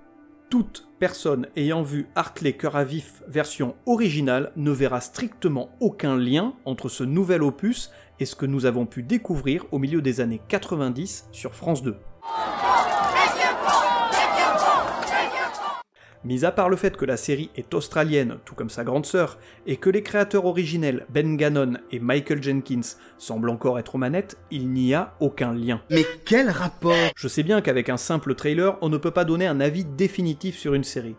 Toute 0.51 0.88
personne 0.99 1.47
ayant 1.56 1.82
vu 1.82 2.08
Hartley 2.13 2.54
Cœur 2.54 2.75
à 2.75 2.84
vif 2.84 3.23
version 3.28 3.75
originale 3.88 4.51
ne 4.56 4.69
verra 4.69 5.01
strictement 5.01 5.69
aucun 5.80 6.17
lien 6.17 6.54
entre 6.65 6.88
ce 6.88 7.04
nouvel 7.04 7.41
opus 7.41 7.89
et 8.19 8.25
ce 8.25 8.36
que 8.36 8.45
nous 8.45 8.67
avons 8.67 8.86
pu 8.86 9.01
découvrir 9.01 9.65
au 9.71 9.80
milieu 9.80 10.04
des 10.04 10.21
années 10.21 10.41
90 10.49 11.30
sur 11.32 11.56
France 11.56 11.82
2. 11.82 11.97
Mis 16.25 16.43
à 16.43 16.51
part 16.51 16.69
le 16.69 16.75
fait 16.75 16.97
que 16.97 17.05
la 17.05 17.17
série 17.17 17.51
est 17.55 17.71
australienne, 17.75 18.38
tout 18.45 18.55
comme 18.55 18.71
sa 18.71 18.83
grande 18.83 19.05
sœur, 19.05 19.38
et 19.67 19.77
que 19.77 19.91
les 19.91 20.01
créateurs 20.01 20.45
originels 20.45 21.05
Ben 21.09 21.38
Gannon 21.38 21.73
et 21.91 21.99
Michael 21.99 22.41
Jenkins 22.41 22.95
semblent 23.19 23.51
encore 23.51 23.77
être 23.77 23.93
aux 23.93 23.99
manettes, 23.99 24.35
il 24.49 24.69
n'y 24.69 24.95
a 24.95 25.13
aucun 25.19 25.53
lien. 25.53 25.83
Mais 25.91 26.03
quel 26.25 26.49
rapport? 26.49 27.11
Je 27.15 27.27
sais 27.27 27.43
bien 27.43 27.61
qu'avec 27.61 27.89
un 27.89 27.97
simple 27.97 28.33
trailer, 28.33 28.75
on 28.81 28.89
ne 28.89 28.97
peut 28.97 29.11
pas 29.11 29.23
donner 29.23 29.45
un 29.45 29.59
avis 29.59 29.85
définitif 29.85 30.57
sur 30.57 30.73
une 30.73 30.83
série. 30.83 31.15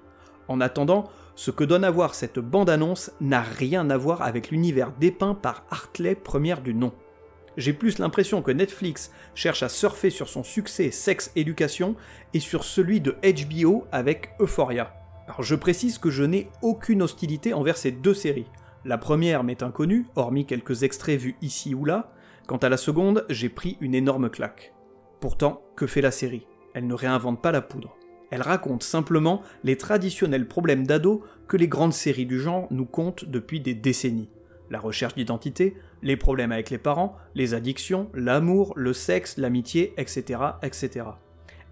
En 0.48 0.60
attendant, 0.60 1.04
ce 1.36 1.52
que 1.52 1.62
donne 1.62 1.84
à 1.84 1.90
voir 1.92 2.16
cette 2.16 2.40
bande-annonce 2.40 3.12
n'a 3.20 3.42
rien 3.42 3.88
à 3.90 3.96
voir 3.96 4.22
avec 4.22 4.50
l'univers 4.50 4.90
dépeint 4.98 5.34
par 5.34 5.66
Hartley 5.70 6.16
première 6.16 6.62
du 6.62 6.74
nom. 6.74 6.92
J'ai 7.56 7.72
plus 7.72 7.98
l'impression 7.98 8.42
que 8.42 8.50
Netflix 8.50 9.10
cherche 9.34 9.62
à 9.62 9.68
surfer 9.68 10.10
sur 10.10 10.28
son 10.28 10.44
succès 10.44 10.90
Sex 10.90 11.32
Education 11.36 11.96
et 12.34 12.40
sur 12.40 12.64
celui 12.64 13.00
de 13.00 13.16
HBO 13.22 13.86
avec 13.92 14.30
Euphoria. 14.40 14.92
Alors 15.26 15.42
je 15.42 15.54
précise 15.54 15.98
que 15.98 16.10
je 16.10 16.22
n'ai 16.22 16.48
aucune 16.62 17.02
hostilité 17.02 17.54
envers 17.54 17.78
ces 17.78 17.90
deux 17.90 18.14
séries. 18.14 18.50
La 18.84 18.98
première 18.98 19.42
m'est 19.42 19.62
inconnue, 19.62 20.06
hormis 20.14 20.46
quelques 20.46 20.82
extraits 20.82 21.18
vus 21.18 21.36
ici 21.42 21.74
ou 21.74 21.84
là. 21.84 22.12
Quant 22.46 22.58
à 22.58 22.68
la 22.68 22.76
seconde, 22.76 23.24
j'ai 23.28 23.48
pris 23.48 23.76
une 23.80 23.94
énorme 23.94 24.30
claque. 24.30 24.72
Pourtant, 25.20 25.62
que 25.74 25.86
fait 25.86 26.02
la 26.02 26.12
série? 26.12 26.46
Elle 26.74 26.86
ne 26.86 26.94
réinvente 26.94 27.42
pas 27.42 27.52
la 27.52 27.62
poudre. 27.62 27.96
Elle 28.30 28.42
raconte 28.42 28.82
simplement 28.82 29.42
les 29.64 29.76
traditionnels 29.76 30.46
problèmes 30.46 30.86
d'ado 30.86 31.24
que 31.48 31.56
les 31.56 31.68
grandes 31.68 31.94
séries 31.94 32.26
du 32.26 32.38
genre 32.38 32.68
nous 32.70 32.84
comptent 32.84 33.24
depuis 33.24 33.60
des 33.60 33.74
décennies. 33.74 34.30
La 34.70 34.78
recherche 34.78 35.14
d'identité, 35.14 35.76
les 36.02 36.16
problèmes 36.16 36.52
avec 36.52 36.70
les 36.70 36.78
parents, 36.78 37.16
les 37.34 37.54
addictions, 37.54 38.10
l'amour, 38.14 38.72
le 38.76 38.92
sexe, 38.92 39.36
l'amitié, 39.36 39.94
etc., 39.96 40.40
etc. 40.62 41.06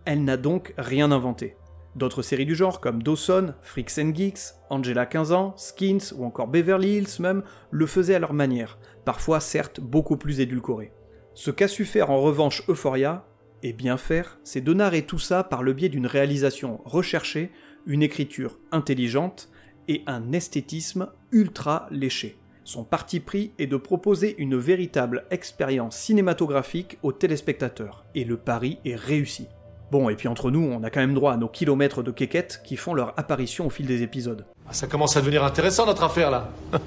Elle 0.04 0.24
n'a 0.24 0.36
donc 0.36 0.74
rien 0.76 1.12
inventé. 1.12 1.56
D'autres 1.96 2.22
séries 2.22 2.46
du 2.46 2.56
genre 2.56 2.80
comme 2.80 3.02
Dawson, 3.02 3.54
Freaks 3.62 3.98
and 3.98 4.14
Geeks, 4.14 4.54
Angela 4.68 5.06
15 5.06 5.32
ans, 5.32 5.54
Skins 5.56 6.12
ou 6.16 6.24
encore 6.24 6.48
Beverly 6.48 6.96
Hills 6.96 7.20
même 7.20 7.44
le 7.70 7.86
faisaient 7.86 8.16
à 8.16 8.18
leur 8.18 8.32
manière, 8.32 8.78
parfois 9.04 9.38
certes 9.38 9.80
beaucoup 9.80 10.16
plus 10.16 10.40
édulcorées. 10.40 10.92
Ce 11.34 11.52
qu'a 11.52 11.68
su 11.68 11.84
faire 11.84 12.10
en 12.10 12.20
revanche 12.20 12.64
Euphoria, 12.68 13.24
et 13.62 13.72
bien 13.72 13.96
faire, 13.96 14.38
c'est 14.44 14.60
de 14.60 14.74
narrer 14.74 15.02
tout 15.02 15.18
ça 15.18 15.44
par 15.44 15.62
le 15.62 15.72
biais 15.72 15.88
d'une 15.88 16.06
réalisation 16.06 16.80
recherchée, 16.84 17.50
une 17.86 18.02
écriture 18.02 18.58
intelligente 18.72 19.48
et 19.88 20.02
un 20.06 20.32
esthétisme 20.32 21.08
ultra 21.32 21.86
léché. 21.90 22.38
Son 22.66 22.82
parti 22.82 23.20
pris 23.20 23.52
est 23.58 23.66
de 23.66 23.76
proposer 23.76 24.34
une 24.38 24.56
véritable 24.56 25.26
expérience 25.30 25.96
cinématographique 25.96 26.98
aux 27.02 27.12
téléspectateurs, 27.12 28.06
et 28.14 28.24
le 28.24 28.38
pari 28.38 28.78
est 28.86 28.96
réussi. 28.96 29.48
Bon, 29.90 30.08
et 30.08 30.16
puis 30.16 30.28
entre 30.28 30.50
nous, 30.50 30.62
on 30.62 30.82
a 30.82 30.88
quand 30.88 31.00
même 31.00 31.12
droit 31.12 31.34
à 31.34 31.36
nos 31.36 31.46
kilomètres 31.46 32.02
de 32.02 32.10
quéquettes 32.10 32.62
qui 32.64 32.76
font 32.76 32.94
leur 32.94 33.12
apparition 33.18 33.66
au 33.66 33.70
fil 33.70 33.86
des 33.86 34.02
épisodes. 34.02 34.46
Ah, 34.66 34.72
ça 34.72 34.86
commence 34.86 35.14
à 35.18 35.20
devenir 35.20 35.44
intéressant 35.44 35.84
notre 35.84 36.04
affaire 36.04 36.30
là 36.30 36.48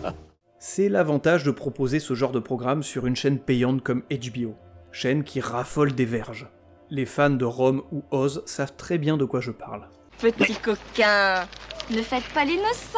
C'est 0.60 0.90
l'avantage 0.90 1.44
de 1.44 1.52
proposer 1.52 2.00
ce 2.00 2.16
genre 2.16 2.32
de 2.32 2.40
programme 2.40 2.82
sur 2.82 3.06
une 3.06 3.16
chaîne 3.16 3.38
payante 3.38 3.84
comme 3.84 4.02
HBO, 4.10 4.56
chaîne 4.92 5.24
qui 5.24 5.40
raffole 5.42 5.94
des 5.94 6.06
verges. 6.06 6.48
Les 6.90 7.06
fans 7.06 7.30
de 7.30 7.46
Rome 7.46 7.84
ou 7.92 8.04
Oz 8.10 8.42
savent 8.48 8.76
très 8.78 8.98
bien 8.98 9.16
de 9.16 9.26
quoi 9.26 9.42
je 9.42 9.52
parle. 9.52 9.88
Petit 10.20 10.56
coquin, 10.56 11.46
ne 11.92 12.02
faites 12.02 12.28
pas 12.34 12.46
l'innocent. 12.46 12.98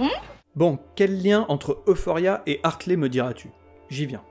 Hum 0.00 0.10
Bon, 0.56 0.78
quel 0.94 1.20
lien 1.20 1.46
entre 1.48 1.82
Euphoria 1.88 2.44
et 2.46 2.60
Hartley 2.62 2.96
me 2.96 3.08
diras-tu? 3.08 3.50
J'y 3.88 4.06
viens. 4.06 4.22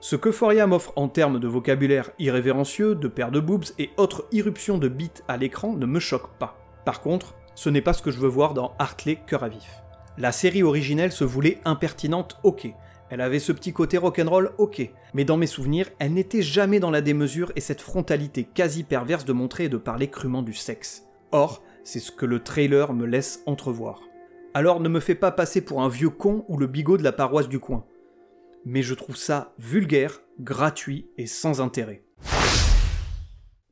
Ce 0.00 0.16
qu'Euphoria 0.16 0.66
m'offre 0.66 0.94
en 0.96 1.08
termes 1.08 1.38
de 1.38 1.46
vocabulaire 1.46 2.10
irrévérencieux, 2.18 2.94
de 2.94 3.06
paires 3.06 3.30
de 3.30 3.40
boobs 3.40 3.66
et 3.78 3.90
autres 3.98 4.26
irruptions 4.32 4.78
de 4.78 4.88
bits 4.88 5.10
à 5.28 5.36
l'écran 5.36 5.74
ne 5.74 5.84
me 5.84 6.00
choque 6.00 6.38
pas. 6.38 6.56
Par 6.86 7.02
contre, 7.02 7.34
ce 7.54 7.68
n'est 7.68 7.82
pas 7.82 7.92
ce 7.92 8.00
que 8.00 8.10
je 8.10 8.18
veux 8.18 8.28
voir 8.28 8.54
dans 8.54 8.72
Hartley 8.78 9.18
Cœur 9.26 9.44
à 9.44 9.50
vif. 9.50 9.82
La 10.16 10.32
série 10.32 10.62
originelle 10.62 11.12
se 11.12 11.24
voulait 11.24 11.60
impertinente, 11.66 12.38
ok. 12.44 12.72
Elle 13.10 13.20
avait 13.20 13.38
ce 13.38 13.52
petit 13.52 13.74
côté 13.74 13.98
rock'n'roll, 13.98 14.52
ok. 14.56 14.90
Mais 15.12 15.26
dans 15.26 15.36
mes 15.36 15.46
souvenirs, 15.46 15.90
elle 15.98 16.14
n'était 16.14 16.40
jamais 16.40 16.80
dans 16.80 16.90
la 16.90 17.02
démesure 17.02 17.52
et 17.56 17.60
cette 17.60 17.82
frontalité 17.82 18.44
quasi 18.44 18.84
perverse 18.84 19.26
de 19.26 19.34
montrer 19.34 19.64
et 19.64 19.68
de 19.68 19.76
parler 19.76 20.08
crûment 20.08 20.42
du 20.42 20.54
sexe. 20.54 21.04
Or, 21.30 21.62
c'est 21.84 22.00
ce 22.00 22.10
que 22.10 22.24
le 22.24 22.42
trailer 22.42 22.94
me 22.94 23.04
laisse 23.04 23.42
entrevoir. 23.44 24.00
Alors 24.58 24.80
ne 24.80 24.88
me 24.88 24.98
fais 24.98 25.14
pas 25.14 25.30
passer 25.30 25.60
pour 25.60 25.82
un 25.82 25.88
vieux 25.88 26.10
con 26.10 26.44
ou 26.48 26.56
le 26.56 26.66
bigot 26.66 26.96
de 26.96 27.04
la 27.04 27.12
paroisse 27.12 27.48
du 27.48 27.60
coin. 27.60 27.84
Mais 28.64 28.82
je 28.82 28.92
trouve 28.92 29.14
ça 29.14 29.52
vulgaire, 29.60 30.20
gratuit 30.40 31.08
et 31.16 31.28
sans 31.28 31.60
intérêt. 31.60 32.02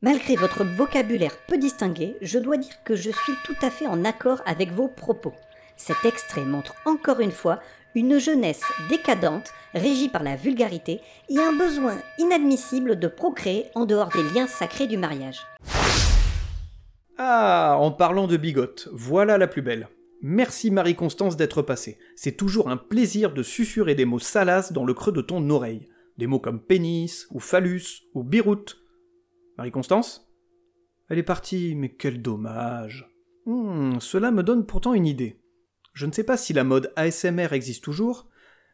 Malgré 0.01 0.37
votre 0.37 0.63
vocabulaire 0.63 1.37
peu 1.49 1.59
distingué, 1.59 2.17
je 2.23 2.39
dois 2.39 2.57
dire 2.57 2.85
que 2.85 2.95
je 2.95 3.11
suis 3.11 3.33
tout 3.45 3.57
à 3.63 3.71
fait 3.71 3.89
en 3.89 4.05
accord 4.05 4.43
avec 4.47 4.71
vos 4.71 4.87
propos. 4.87 5.33
Cet 5.77 6.05
extrait 6.05 6.45
montre 6.45 6.77
encore 6.85 7.19
une 7.19 7.33
fois 7.33 7.59
une 7.97 8.21
jeunesse 8.21 8.63
décadente, 8.89 9.51
régie 9.75 10.09
par 10.09 10.23
la 10.23 10.37
vulgarité 10.37 11.01
et 11.29 11.39
un 11.41 11.53
besoin 11.53 11.97
inadmissible 12.21 12.97
de 12.97 13.09
procréer 13.09 13.67
en 13.75 13.87
dehors 13.87 14.11
des 14.11 14.23
liens 14.23 14.47
sacrés 14.47 14.87
du 14.87 14.99
mariage. 14.99 15.41
Ah, 17.19 17.77
en 17.77 17.91
parlant 17.91 18.29
de 18.29 18.37
bigote, 18.37 18.89
voilà 18.93 19.37
la 19.37 19.49
plus 19.49 19.63
belle. 19.63 19.89
Merci 20.23 20.71
Marie-Constance 20.71 21.37
d'être 21.37 21.63
passée. 21.63 21.99
C'est 22.17 22.37
toujours 22.37 22.71
un 22.71 22.77
plaisir 22.77 23.33
de 23.33 23.43
susurrer 23.43 23.95
des 23.95 24.05
mots 24.05 24.19
salaces 24.19 24.73
dans 24.73 24.85
le 24.85 24.95
creux 24.95 25.13
de 25.13 25.21
ton 25.21 25.49
oreille. 25.51 25.89
Des 26.17 26.27
mots 26.27 26.41
comme 26.41 26.61
pénis, 26.61 27.27
ou 27.31 27.41
phallus, 27.41 28.05
ou 28.15 28.25
biroute. 28.25 28.83
Marie-Constance? 29.59 30.33
Elle 31.09 31.19
est 31.19 31.23
partie, 31.23 31.75
mais 31.75 31.95
quel 31.95 32.23
dommage. 32.23 33.09
Hmm, 33.45 34.01
cela 34.01 34.31
me 34.31 34.43
donne 34.43 34.67
pourtant 34.67 34.95
une 34.95 35.07
idée. 35.07 35.41
Je 35.93 36.07
ne 36.07 36.13
sais 36.13 36.25
pas 36.25 36.37
si 36.37 36.53
la 36.53 36.65
mode 36.65 36.93
ASMR 36.97 37.53
existe 37.53 37.85
toujours, 37.85 38.29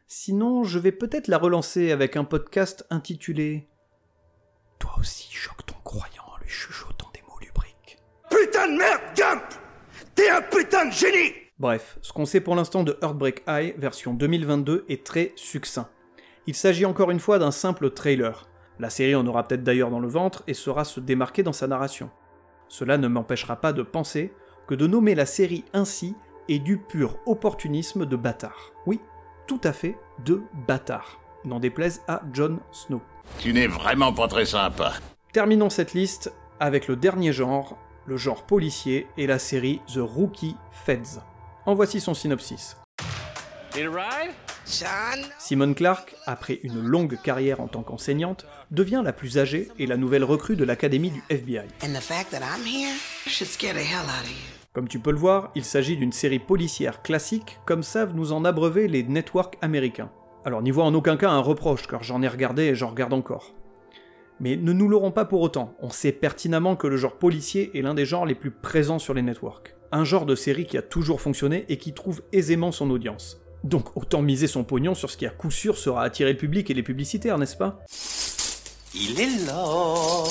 sinon 0.07 0.63
je 0.63 0.79
vais 0.79 0.91
peut-être 0.91 1.27
la 1.27 1.37
relancer 1.37 1.91
avec 1.91 2.17
un 2.17 2.23
podcast 2.23 2.85
intitulé 2.89 3.69
Toi 4.79 4.91
aussi 4.99 5.31
choque 5.31 5.65
ton 5.65 5.75
croyant 5.83 6.23
en 6.27 6.37
lui 6.41 6.49
chuchotant 6.49 7.09
des 7.13 7.21
mots 7.21 7.39
lubriques. 7.39 7.97
Putain 8.29 8.67
de 8.67 8.77
merde, 8.77 9.01
Gump 9.15 9.62
T'es 10.15 10.29
un 10.29 10.41
putain 10.41 10.85
de 10.85 10.91
génie 10.91 11.33
Bref, 11.57 11.97
ce 12.01 12.13
qu'on 12.13 12.25
sait 12.25 12.39
pour 12.39 12.55
l'instant 12.55 12.83
de 12.83 12.97
Heartbreak 13.01 13.41
High 13.47 13.73
version 13.79 14.13
2022 14.13 14.85
est 14.87 15.03
très 15.03 15.31
succinct. 15.35 15.89
Il 16.45 16.53
s'agit 16.53 16.85
encore 16.85 17.09
une 17.09 17.19
fois 17.19 17.39
d'un 17.39 17.49
simple 17.49 17.89
trailer. 17.89 18.47
La 18.79 18.91
série 18.91 19.15
en 19.15 19.25
aura 19.25 19.47
peut-être 19.47 19.63
d'ailleurs 19.63 19.89
dans 19.89 19.99
le 19.99 20.07
ventre 20.07 20.43
et 20.45 20.53
saura 20.53 20.83
se 20.83 20.99
démarquer 20.99 21.41
dans 21.41 21.53
sa 21.53 21.65
narration. 21.65 22.11
Cela 22.67 22.99
ne 22.99 23.07
m'empêchera 23.07 23.55
pas 23.55 23.73
de 23.73 23.81
penser 23.81 24.33
que 24.67 24.75
de 24.75 24.85
nommer 24.85 25.15
la 25.15 25.25
série 25.25 25.65
ainsi 25.73 26.15
est 26.47 26.59
du 26.59 26.77
pur 26.77 27.17
opportunisme 27.25 28.05
de 28.05 28.15
bâtard. 28.15 28.71
Oui, 28.85 28.99
tout 29.47 29.61
à 29.63 29.73
fait 29.73 29.97
de 30.25 30.43
bâtard. 30.67 31.19
N'en 31.43 31.59
déplaise 31.59 32.03
à 32.07 32.21
Jon 32.33 32.59
Snow. 32.71 33.01
Tu 33.39 33.51
n'es 33.51 33.67
vraiment 33.67 34.13
pas 34.13 34.27
très 34.27 34.45
sympa. 34.45 34.93
Terminons 35.31 35.71
cette 35.71 35.93
liste 35.93 36.31
avec 36.59 36.87
le 36.87 36.95
dernier 36.95 37.33
genre, 37.33 37.77
le 38.05 38.17
genre 38.17 38.43
policier 38.43 39.07
et 39.17 39.27
la 39.27 39.39
série 39.39 39.81
The 39.93 39.99
Rookie 39.99 40.55
Feds. 40.85 41.21
En 41.65 41.75
voici 41.75 41.99
son 41.99 42.13
synopsis. 42.13 42.77
Simone 45.39 45.75
Clark, 45.75 46.15
après 46.25 46.59
une 46.63 46.79
longue 46.79 47.17
carrière 47.21 47.59
en 47.59 47.67
tant 47.67 47.83
qu'enseignante, 47.83 48.45
devient 48.71 49.01
la 49.03 49.13
plus 49.13 49.37
âgée 49.37 49.69
et 49.79 49.87
la 49.87 49.97
nouvelle 49.97 50.23
recrue 50.23 50.55
de 50.55 50.63
l'académie 50.63 51.11
du 51.11 51.23
FBI. 51.29 51.67
Comme 54.73 54.87
tu 54.87 54.99
peux 54.99 55.11
le 55.11 55.17
voir, 55.17 55.51
il 55.55 55.63
s'agit 55.63 55.97
d'une 55.97 56.11
série 56.11 56.39
policière 56.39 57.01
classique, 57.01 57.59
comme 57.65 57.83
savent 57.83 58.15
nous 58.15 58.31
en 58.31 58.45
abreuver 58.45 58.87
les 58.87 59.03
networks 59.03 59.57
américains. 59.61 60.11
Alors 60.45 60.61
n'y 60.61 60.71
vois 60.71 60.85
en 60.85 60.93
aucun 60.93 61.15
cas 61.15 61.29
un 61.29 61.39
reproche, 61.39 61.87
car 61.87 62.03
j'en 62.03 62.21
ai 62.21 62.27
regardé 62.27 62.63
et 62.63 62.75
j'en 62.75 62.89
regarde 62.89 63.13
encore. 63.13 63.53
Mais 64.39 64.55
ne 64.57 64.73
nous 64.73 64.87
l'aurons 64.87 65.11
pas 65.11 65.25
pour 65.25 65.41
autant, 65.41 65.75
on 65.79 65.89
sait 65.89 66.11
pertinemment 66.11 66.75
que 66.75 66.87
le 66.87 66.97
genre 66.97 67.17
policier 67.17 67.71
est 67.77 67.81
l'un 67.81 67.93
des 67.93 68.05
genres 68.05 68.25
les 68.25 68.35
plus 68.35 68.51
présents 68.51 68.99
sur 68.99 69.13
les 69.13 69.21
networks. 69.21 69.75
Un 69.91 70.03
genre 70.03 70.25
de 70.25 70.35
série 70.35 70.65
qui 70.65 70.77
a 70.77 70.81
toujours 70.81 71.21
fonctionné 71.21 71.65
et 71.69 71.77
qui 71.77 71.93
trouve 71.93 72.23
aisément 72.31 72.71
son 72.71 72.89
audience. 72.89 73.37
Donc 73.63 73.95
autant 73.95 74.21
miser 74.21 74.47
son 74.47 74.63
pognon 74.63 74.95
sur 74.95 75.09
ce 75.09 75.17
qui 75.17 75.25
à 75.25 75.29
coup 75.29 75.51
sûr 75.51 75.77
sera 75.77 76.03
attirer 76.03 76.33
le 76.33 76.37
public 76.37 76.69
et 76.69 76.73
les 76.73 76.83
publicitaires, 76.83 77.37
n'est-ce 77.37 77.55
pas? 77.55 77.79
Il 78.95 79.19
est 79.19 79.45
l'or, 79.47 80.27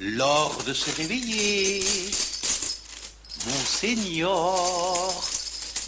l'or 0.00 0.58
de 0.66 0.72
se 0.72 0.96
réveiller. 0.96 1.80
Monseigneur, 3.46 5.14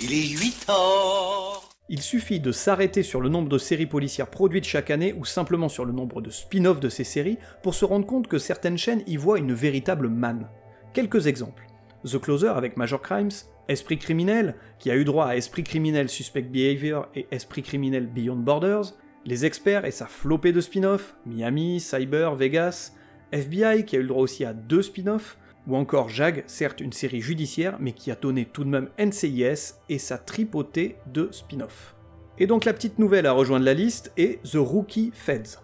il 0.00 0.12
est 0.12 0.28
8 0.28 0.66
heures. 0.70 1.67
Il 1.90 2.02
suffit 2.02 2.38
de 2.38 2.52
s'arrêter 2.52 3.02
sur 3.02 3.22
le 3.22 3.30
nombre 3.30 3.48
de 3.48 3.56
séries 3.56 3.86
policières 3.86 4.28
produites 4.28 4.64
chaque 4.64 4.90
année 4.90 5.14
ou 5.14 5.24
simplement 5.24 5.70
sur 5.70 5.86
le 5.86 5.92
nombre 5.92 6.20
de 6.20 6.28
spin-offs 6.28 6.80
de 6.80 6.90
ces 6.90 7.04
séries 7.04 7.38
pour 7.62 7.74
se 7.74 7.86
rendre 7.86 8.04
compte 8.04 8.28
que 8.28 8.36
certaines 8.36 8.76
chaînes 8.76 9.02
y 9.06 9.16
voient 9.16 9.38
une 9.38 9.54
véritable 9.54 10.08
manne. 10.08 10.48
Quelques 10.92 11.26
exemples. 11.26 11.64
The 12.04 12.20
Closer 12.20 12.48
avec 12.48 12.76
Major 12.76 13.00
Crimes, 13.00 13.30
Esprit 13.68 13.96
criminel, 13.96 14.54
qui 14.78 14.90
a 14.90 14.96
eu 14.96 15.04
droit 15.04 15.26
à 15.26 15.36
Esprit 15.36 15.64
criminel 15.64 16.10
Suspect 16.10 16.42
Behavior 16.42 17.08
et 17.14 17.26
Esprit 17.30 17.62
criminel 17.62 18.06
Beyond 18.06 18.36
Borders, 18.36 18.94
Les 19.24 19.46
experts 19.46 19.86
et 19.86 19.90
sa 19.90 20.06
flopée 20.06 20.52
de 20.52 20.60
spin-offs, 20.60 21.16
Miami, 21.24 21.80
Cyber, 21.80 22.34
Vegas, 22.34 22.92
FBI 23.32 23.84
qui 23.84 23.96
a 23.96 24.00
eu 24.00 24.06
droit 24.06 24.22
aussi 24.22 24.44
à 24.44 24.52
deux 24.52 24.82
spin-offs, 24.82 25.38
ou 25.68 25.76
encore 25.76 26.08
JAG, 26.08 26.44
certes 26.46 26.80
une 26.80 26.92
série 26.92 27.20
judiciaire, 27.20 27.76
mais 27.78 27.92
qui 27.92 28.10
a 28.10 28.14
donné 28.14 28.46
tout 28.46 28.64
de 28.64 28.70
même 28.70 28.88
NCIS 28.98 29.74
et 29.90 29.98
sa 29.98 30.16
tripotée 30.16 30.96
de 31.06 31.28
spin-offs. 31.30 31.94
Et 32.38 32.46
donc 32.46 32.64
la 32.64 32.72
petite 32.72 32.98
nouvelle 32.98 33.26
à 33.26 33.32
rejoindre 33.32 33.66
la 33.66 33.74
liste 33.74 34.12
est 34.16 34.42
The 34.44 34.56
Rookie 34.56 35.12
Feds, 35.12 35.60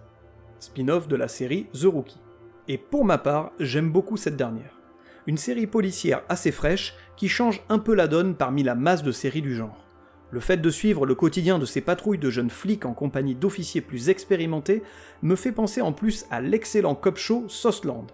spin-off 0.61 1.09
de 1.09 1.17
la 1.17 1.29
série 1.29 1.67
The 1.73 1.85
Rookie. 1.85 2.21
Et 2.69 2.77
pour 2.77 3.05
ma 3.05 3.17
part, 3.17 3.53
j'aime 3.59 3.91
beaucoup 3.91 4.19
cette 4.19 4.37
dernière. 4.37 4.79
Une 5.27 5.39
série 5.39 5.67
policière 5.67 6.23
assez 6.29 6.53
fraîche 6.53 6.95
qui 7.17 7.29
change 7.29 7.63
un 7.71 7.79
peu 7.79 7.95
la 7.95 8.07
donne 8.07 8.35
parmi 8.35 8.63
la 8.63 8.75
masse 8.75 9.03
de 9.03 9.13
séries 9.13 9.43
du 9.43 9.55
genre. 9.55 9.87
Le 10.31 10.41
fait 10.41 10.59
de 10.59 10.71
suivre 10.71 11.07
le 11.07 11.15
quotidien 11.15 11.59
de 11.59 11.65
ces 11.65 11.81
patrouilles 11.81 12.19
de 12.19 12.29
jeunes 12.29 12.51
flics 12.51 12.85
en 12.85 12.93
compagnie 12.93 13.35
d'officiers 13.35 13.81
plus 13.81 14.11
expérimentés 14.11 14.83
me 15.23 15.37
fait 15.37 15.53
penser 15.53 15.81
en 15.81 15.93
plus 15.93 16.27
à 16.31 16.43
l'excellent 16.43 16.95
cop 16.95 17.17
show 17.17 17.45
Sosland, 17.49 18.07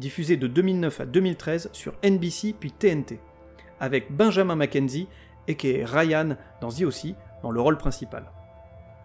diffusé 0.00 0.36
de 0.36 0.48
2009 0.48 1.00
à 1.00 1.06
2013 1.06 1.70
sur 1.72 1.94
NBC 2.02 2.54
puis 2.58 2.72
TNT, 2.72 3.20
avec 3.78 4.10
Benjamin 4.10 4.56
McKenzie, 4.56 5.06
et 5.46 5.54
qui 5.54 5.70
est 5.70 5.84
Ryan 5.84 6.36
dans 6.60 6.70
The 6.70 6.84
dans 7.42 7.50
le 7.50 7.60
rôle 7.60 7.78
principal. 7.78 8.30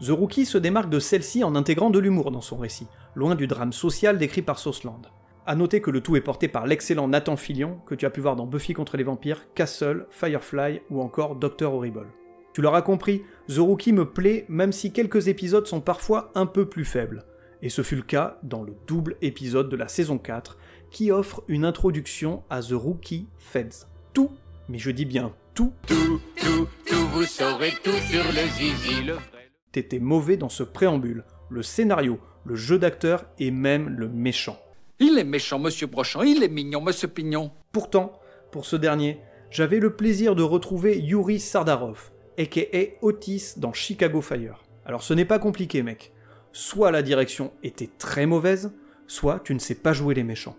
The 0.02 0.10
Rookie 0.10 0.46
se 0.46 0.58
démarque 0.58 0.90
de 0.90 1.00
celle-ci 1.00 1.44
en 1.44 1.56
intégrant 1.56 1.90
de 1.90 2.00
l'humour 2.00 2.32
dans 2.32 2.42
son 2.42 2.58
récit, 2.58 2.88
loin 3.16 3.36
du 3.36 3.48
drame 3.48 3.72
social 3.72 4.18
décrit 4.18 4.42
par 4.42 4.60
Sauceland. 4.60 5.02
A 5.46 5.56
noter 5.56 5.80
que 5.80 5.92
le 5.92 6.02
tout 6.02 6.16
est 6.16 6.22
porté 6.22 6.48
par 6.48 6.66
l'excellent 6.66 7.08
Nathan 7.08 7.38
Fillion, 7.38 7.80
que 7.86 7.96
tu 7.96 8.06
as 8.06 8.10
pu 8.10 8.20
voir 8.20 8.36
dans 8.36 8.48
Buffy 8.48 8.74
contre 8.74 8.98
les 8.98 9.04
vampires, 9.04 9.46
Castle, 9.54 10.08
Firefly 10.10 10.82
ou 10.90 11.02
encore 11.02 11.36
Doctor 11.36 11.74
Horrible. 11.74 12.08
Tu 12.54 12.62
l'auras 12.62 12.82
compris, 12.82 13.24
The 13.48 13.60
Rookie 13.60 13.94
me 13.94 14.06
plaît 14.06 14.46
même 14.50 14.72
si 14.72 14.92
quelques 14.92 15.28
épisodes 15.28 15.68
sont 15.68 15.82
parfois 15.82 16.32
un 16.36 16.46
peu 16.46 16.68
plus 16.68 16.86
faibles. 16.86 17.26
Et 17.62 17.70
ce 17.70 17.82
fut 17.82 17.96
le 17.96 18.02
cas 18.02 18.40
dans 18.44 18.64
le 18.64 18.76
double 18.88 19.18
épisode 19.22 19.70
de 19.70 19.76
la 19.76 19.88
saison 19.88 20.18
4, 20.18 20.58
qui 20.96 21.12
offre 21.12 21.44
une 21.50 21.66
introduction 21.66 22.44
à 22.50 22.62
The 22.62 22.72
Rookie 22.72 23.28
Feds. 23.38 23.86
Tout, 24.14 24.32
mais 24.70 24.78
je 24.78 24.92
dis 24.92 25.04
bien 25.04 25.34
tout, 25.54 25.74
tout, 25.86 26.22
tout, 26.38 26.70
tout, 26.86 27.08
vous 27.10 27.26
saurez 27.26 27.74
tout 27.84 27.92
sur 27.92 28.24
le 28.24 28.48
zizi, 28.48 29.04
le 29.04 29.16
vrai. 29.16 29.52
T'étais 29.74 30.00
mauvais 30.00 30.38
dans 30.38 30.48
ce 30.48 30.64
préambule, 30.64 31.26
le 31.50 31.64
scénario, 31.64 32.18
le 32.46 32.56
jeu 32.56 32.80
d'acteur 32.80 33.26
et 33.40 33.52
même 33.52 33.90
le 33.90 34.08
méchant. 34.08 34.58
Il 35.00 35.18
est 35.18 35.26
méchant, 35.26 35.60
monsieur 35.60 35.88
Brochant, 35.88 36.22
il 36.22 36.44
est 36.44 36.48
mignon, 36.48 36.80
monsieur 36.80 37.10
Pignon. 37.10 37.52
Pourtant, 37.74 38.18
pour 38.54 38.66
ce 38.66 38.78
dernier, 38.78 39.20
j'avais 39.52 39.82
le 39.82 39.98
plaisir 39.98 40.34
de 40.34 40.44
retrouver 40.44 40.98
Yuri 40.98 41.42
Sardarov, 41.42 42.12
aka 42.40 42.62
Otis 43.02 43.56
dans 43.58 43.74
Chicago 43.74 44.22
Fire. 44.22 44.64
Alors 44.86 45.04
ce 45.04 45.14
n'est 45.14 45.26
pas 45.26 45.40
compliqué, 45.40 45.84
mec. 45.84 46.14
Soit 46.54 46.92
la 46.92 47.02
direction 47.02 47.52
était 47.64 47.90
très 47.98 48.26
mauvaise, 48.26 48.72
soit 49.08 49.42
tu 49.44 49.54
ne 49.54 49.60
sais 49.60 49.76
pas 49.76 49.92
jouer 49.92 50.16
les 50.16 50.24
méchants. 50.24 50.56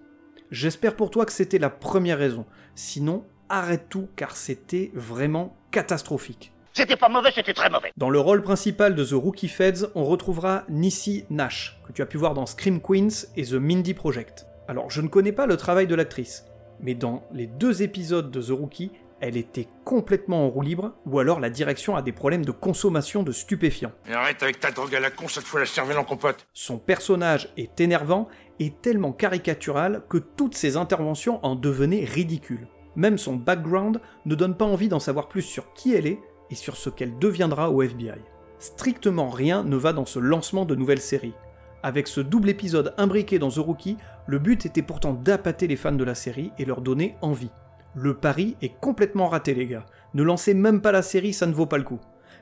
J'espère 0.50 0.94
pour 0.94 1.10
toi 1.10 1.26
que 1.26 1.32
c'était 1.32 1.58
la 1.58 1.70
première 1.70 2.18
raison. 2.18 2.46
Sinon, 2.74 3.24
arrête 3.48 3.88
tout 3.88 4.08
car 4.16 4.36
c'était 4.36 4.90
vraiment 4.94 5.56
catastrophique. 5.70 6.52
C'était 6.72 6.96
pas 6.96 7.08
mauvais, 7.08 7.30
c'était 7.34 7.54
très 7.54 7.70
mauvais. 7.70 7.90
Dans 7.96 8.10
le 8.10 8.20
rôle 8.20 8.42
principal 8.42 8.94
de 8.94 9.04
The 9.04 9.12
Rookie 9.12 9.48
Feds, 9.48 9.86
on 9.94 10.04
retrouvera 10.04 10.64
Nissi 10.68 11.24
Nash, 11.30 11.80
que 11.86 11.92
tu 11.92 12.02
as 12.02 12.06
pu 12.06 12.18
voir 12.18 12.34
dans 12.34 12.44
Scream 12.44 12.80
Queens 12.80 13.26
et 13.34 13.44
The 13.44 13.54
Mindy 13.54 13.94
Project. 13.94 14.46
Alors, 14.68 14.90
je 14.90 15.00
ne 15.00 15.08
connais 15.08 15.32
pas 15.32 15.46
le 15.46 15.56
travail 15.56 15.86
de 15.86 15.94
l'actrice, 15.94 16.44
mais 16.80 16.94
dans 16.94 17.24
les 17.32 17.46
deux 17.46 17.82
épisodes 17.82 18.30
de 18.30 18.42
The 18.42 18.50
Rookie, 18.50 18.92
elle 19.20 19.36
était 19.36 19.68
complètement 19.84 20.44
en 20.44 20.48
roue 20.48 20.62
libre, 20.62 20.94
ou 21.06 21.18
alors 21.18 21.40
la 21.40 21.50
direction 21.50 21.96
a 21.96 22.02
des 22.02 22.12
problèmes 22.12 22.44
de 22.44 22.50
consommation 22.50 23.22
de 23.22 23.32
stupéfiants. 23.32 23.92
Et 24.08 24.12
arrête 24.12 24.42
avec 24.42 24.60
ta 24.60 24.70
drogue 24.70 24.94
à 24.94 25.00
la 25.00 25.10
con, 25.10 25.28
ça 25.28 25.40
te 25.40 25.46
fout 25.46 25.60
la 25.60 25.66
cervelle 25.66 25.98
en 25.98 26.04
compote. 26.04 26.46
Son 26.52 26.78
personnage 26.78 27.48
est 27.56 27.80
énervant 27.80 28.28
et 28.60 28.70
tellement 28.70 29.12
caricatural 29.12 30.02
que 30.08 30.18
toutes 30.18 30.54
ses 30.54 30.76
interventions 30.76 31.44
en 31.44 31.54
devenaient 31.54 32.04
ridicules. 32.04 32.68
Même 32.94 33.18
son 33.18 33.36
background 33.36 34.00
ne 34.24 34.34
donne 34.34 34.56
pas 34.56 34.64
envie 34.64 34.88
d'en 34.88 35.00
savoir 35.00 35.28
plus 35.28 35.42
sur 35.42 35.72
qui 35.74 35.94
elle 35.94 36.06
est 36.06 36.20
et 36.50 36.54
sur 36.54 36.76
ce 36.76 36.90
qu'elle 36.90 37.18
deviendra 37.18 37.70
au 37.70 37.82
FBI. 37.82 38.20
Strictement 38.58 39.28
rien 39.28 39.64
ne 39.64 39.76
va 39.76 39.92
dans 39.92 40.06
ce 40.06 40.18
lancement 40.18 40.64
de 40.64 40.74
nouvelles 40.74 41.00
séries. 41.00 41.34
Avec 41.82 42.08
ce 42.08 42.20
double 42.20 42.48
épisode 42.48 42.94
imbriqué 42.96 43.38
dans 43.38 43.50
The 43.50 43.58
Rookie, 43.58 43.98
le 44.26 44.38
but 44.38 44.64
était 44.66 44.82
pourtant 44.82 45.12
d'appâter 45.12 45.66
les 45.66 45.76
fans 45.76 45.92
de 45.92 46.04
la 46.04 46.14
série 46.14 46.52
et 46.58 46.64
leur 46.64 46.80
donner 46.80 47.16
envie. 47.20 47.50
Le 47.98 48.12
pari 48.12 48.56
est 48.60 48.78
complètement 48.78 49.28
raté 49.28 49.54
les 49.54 49.66
gars. 49.66 49.86
Ne 50.12 50.22
lancez 50.22 50.52
même 50.52 50.82
pas 50.82 50.92
la 50.92 51.00
série, 51.00 51.32
ça 51.32 51.46
ne 51.46 51.54
vaut 51.54 51.64
pas 51.64 51.78
le 51.78 51.84
coup. 51.84 51.98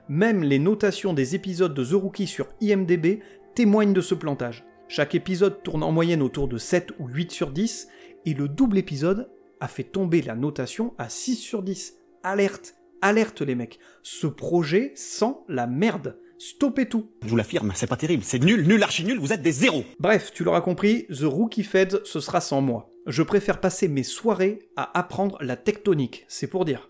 Même 0.09 0.43
les 0.43 0.59
notations 0.59 1.15
des 1.15 1.37
épisodes 1.37 1.73
de 1.73 1.85
The 1.85 1.93
Rookie 1.93 2.27
sur 2.27 2.49
IMDB 2.61 3.21
témoignent 3.55 3.93
de 3.93 4.01
ce 4.01 4.17
plantage. 4.17 4.65
Chaque 4.89 5.15
épisode 5.15 5.63
tourne 5.63 5.85
en 5.85 5.93
moyenne 5.93 6.23
autour 6.23 6.49
de 6.49 6.59
7 6.59 6.95
ou 6.99 7.07
8 7.07 7.31
sur 7.31 7.53
10, 7.53 7.87
et 8.27 8.35
le 8.35 8.49
double 8.49 8.79
épisode 8.79 9.31
a 9.61 9.69
fait 9.69 9.85
tomber 9.85 10.23
la 10.23 10.35
notation 10.35 10.93
à 10.99 11.09
6 11.09 11.37
sur 11.37 11.63
10. 11.63 11.99
Alerte, 12.25 12.75
alerte 13.01 13.41
les 13.41 13.55
mecs. 13.55 13.79
Ce 14.03 14.27
projet 14.27 14.91
sent 14.97 15.37
la 15.49 15.69
merde. 15.69 16.19
Stoppez 16.37 16.87
tout. 16.87 17.13
Je 17.23 17.29
vous 17.29 17.37
l'affirme, 17.37 17.71
c'est 17.77 17.87
pas 17.87 17.97
terrible, 17.97 18.25
c'est 18.25 18.43
nul, 18.43 18.67
nul, 18.67 18.83
archi 18.83 19.05
nul, 19.05 19.21
vous 19.21 19.33
êtes 19.33 19.43
des 19.43 19.53
zéros. 19.53 19.85
Bref, 20.01 20.33
tu 20.35 20.43
l'auras 20.43 20.63
compris, 20.63 21.07
The 21.07 21.23
Rookie 21.23 21.63
Fed, 21.63 22.01
ce 22.03 22.19
sera 22.19 22.41
sans 22.41 22.61
moi. 22.61 22.91
Je 23.07 23.23
préfère 23.23 23.61
passer 23.61 23.87
mes 23.87 24.03
soirées 24.03 24.71
à 24.77 24.99
apprendre 24.99 25.37
la 25.43 25.57
tectonique, 25.57 26.25
c'est 26.27 26.47
pour 26.47 26.65
dire. 26.65 26.89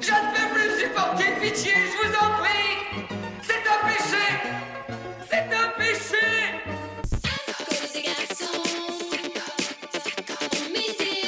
Je 0.00 0.12
ne 0.12 0.32
peux 0.32 0.54
plus 0.54 0.82
supporter 0.82 1.26
pitié, 1.42 1.72
je 1.74 2.08
vous 2.08 2.14
en 2.14 2.38
prie 2.38 3.06
C'est 3.42 3.52
un 3.68 3.80
péché 3.86 4.26
C'est 5.28 5.54
un 5.54 5.68
péché 5.76 6.26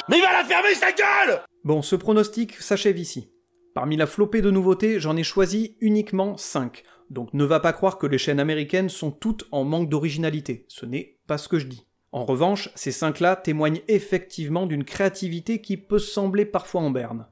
Mais 0.09 0.17
il 0.17 0.23
va 0.23 0.33
la 0.33 0.45
fermer 0.45 0.75
sa 0.75 0.93
gueule 0.93 1.43
Bon, 1.65 1.83
ce 1.83 1.97
pronostic 1.97 2.55
s'achève 2.55 2.97
ici. 2.99 3.29
Parmi 3.75 3.97
la 3.97 4.07
flopée 4.07 4.43
de 4.43 4.51
nouveautés, 4.51 5.01
j'en 5.01 5.17
ai 5.17 5.23
choisi 5.23 5.77
uniquement 5.81 6.37
5. 6.37 6.83
Donc 7.09 7.33
ne 7.33 7.45
va 7.45 7.59
pas 7.59 7.73
croire 7.73 7.97
que 7.97 8.07
les 8.07 8.19
chaînes 8.19 8.41
américaines 8.41 8.91
sont 8.91 9.11
toutes 9.11 9.49
en 9.51 9.65
manque 9.65 9.89
d'originalité, 9.89 10.67
ce 10.69 10.85
n'est 10.85 11.19
pas 11.27 11.39
ce 11.39 11.49
que 11.49 11.59
je 11.59 11.67
dis. 11.67 11.87
En 12.11 12.27
revanche, 12.27 12.71
ces 12.75 12.91
5-là 12.91 13.37
témoignent 13.37 13.81
effectivement 13.89 14.67
d'une 14.67 14.85
créativité 14.85 15.63
qui 15.63 15.79
peut 15.79 15.99
sembler 15.99 16.45
parfois 16.45 16.83
en 16.83 16.91
berne. 16.91 17.27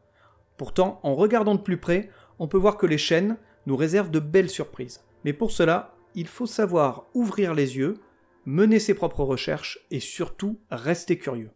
Pourtant, 0.57 1.01
en 1.03 1.15
regardant 1.15 1.55
de 1.55 1.61
plus 1.61 1.77
près, 1.77 2.09
on 2.39 2.49
peut 2.49 2.57
voir 2.57 2.79
que 2.79 2.87
les 2.87 2.99
chaînes 2.99 3.37
nous 3.67 3.77
réservent 3.77 4.11
de 4.11 4.21
belles 4.21 4.49
surprises. 4.49 5.05
Mais 5.25 5.35
pour 5.35 5.51
cela, 5.51 5.95
il 6.15 6.27
faut 6.27 6.47
savoir 6.47 7.07
ouvrir 7.13 7.53
les 7.53 7.77
yeux, 7.77 7.99
mener 8.47 8.79
ses 8.79 8.95
propres 8.95 9.25
recherches 9.25 9.79
et 9.91 10.01
surtout 10.01 10.59
rester 10.71 11.19
curieux. 11.19 11.51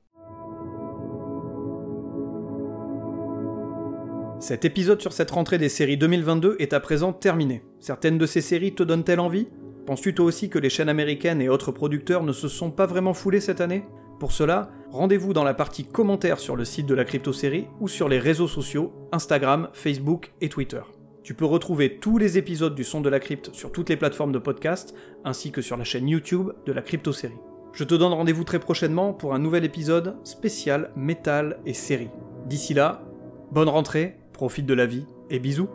Cet 4.46 4.66
épisode 4.66 5.00
sur 5.00 5.14
cette 5.14 5.30
rentrée 5.30 5.56
des 5.56 5.70
séries 5.70 5.96
2022 5.96 6.56
est 6.58 6.74
à 6.74 6.80
présent 6.80 7.14
terminé. 7.14 7.62
Certaines 7.80 8.18
de 8.18 8.26
ces 8.26 8.42
séries 8.42 8.74
te 8.74 8.82
donnent-elles 8.82 9.18
envie? 9.18 9.48
Penses-tu 9.86 10.14
toi 10.14 10.26
aussi 10.26 10.50
que 10.50 10.58
les 10.58 10.68
chaînes 10.68 10.90
américaines 10.90 11.40
et 11.40 11.48
autres 11.48 11.72
producteurs 11.72 12.22
ne 12.22 12.32
se 12.32 12.46
sont 12.48 12.70
pas 12.70 12.84
vraiment 12.84 13.14
foulés 13.14 13.40
cette 13.40 13.62
année? 13.62 13.84
Pour 14.20 14.32
cela, 14.32 14.70
rendez-vous 14.90 15.32
dans 15.32 15.44
la 15.44 15.54
partie 15.54 15.86
commentaires 15.86 16.40
sur 16.40 16.56
le 16.56 16.66
site 16.66 16.84
de 16.84 16.94
la 16.94 17.06
crypto-série 17.06 17.68
ou 17.80 17.88
sur 17.88 18.06
les 18.06 18.18
réseaux 18.18 18.46
sociaux 18.46 18.92
Instagram, 19.12 19.70
Facebook 19.72 20.34
et 20.42 20.50
Twitter. 20.50 20.82
Tu 21.22 21.32
peux 21.32 21.46
retrouver 21.46 21.96
tous 21.96 22.18
les 22.18 22.36
épisodes 22.36 22.74
du 22.74 22.84
son 22.84 23.00
de 23.00 23.08
la 23.08 23.20
crypte 23.20 23.48
sur 23.54 23.72
toutes 23.72 23.88
les 23.88 23.96
plateformes 23.96 24.32
de 24.32 24.38
podcast, 24.38 24.94
ainsi 25.24 25.52
que 25.52 25.62
sur 25.62 25.78
la 25.78 25.84
chaîne 25.84 26.06
YouTube 26.06 26.50
de 26.66 26.72
la 26.74 26.82
crypto-série. 26.82 27.40
Je 27.72 27.84
te 27.84 27.94
donne 27.94 28.12
rendez-vous 28.12 28.44
très 28.44 28.60
prochainement 28.60 29.14
pour 29.14 29.32
un 29.32 29.38
nouvel 29.38 29.64
épisode 29.64 30.18
spécial 30.22 30.90
métal 30.96 31.60
et 31.64 31.72
série. 31.72 32.10
D'ici 32.44 32.74
là, 32.74 33.06
bonne 33.50 33.70
rentrée, 33.70 34.18
profite 34.34 34.66
de 34.66 34.74
la 34.74 34.84
vie 34.84 35.06
et 35.30 35.38
bisous 35.38 35.70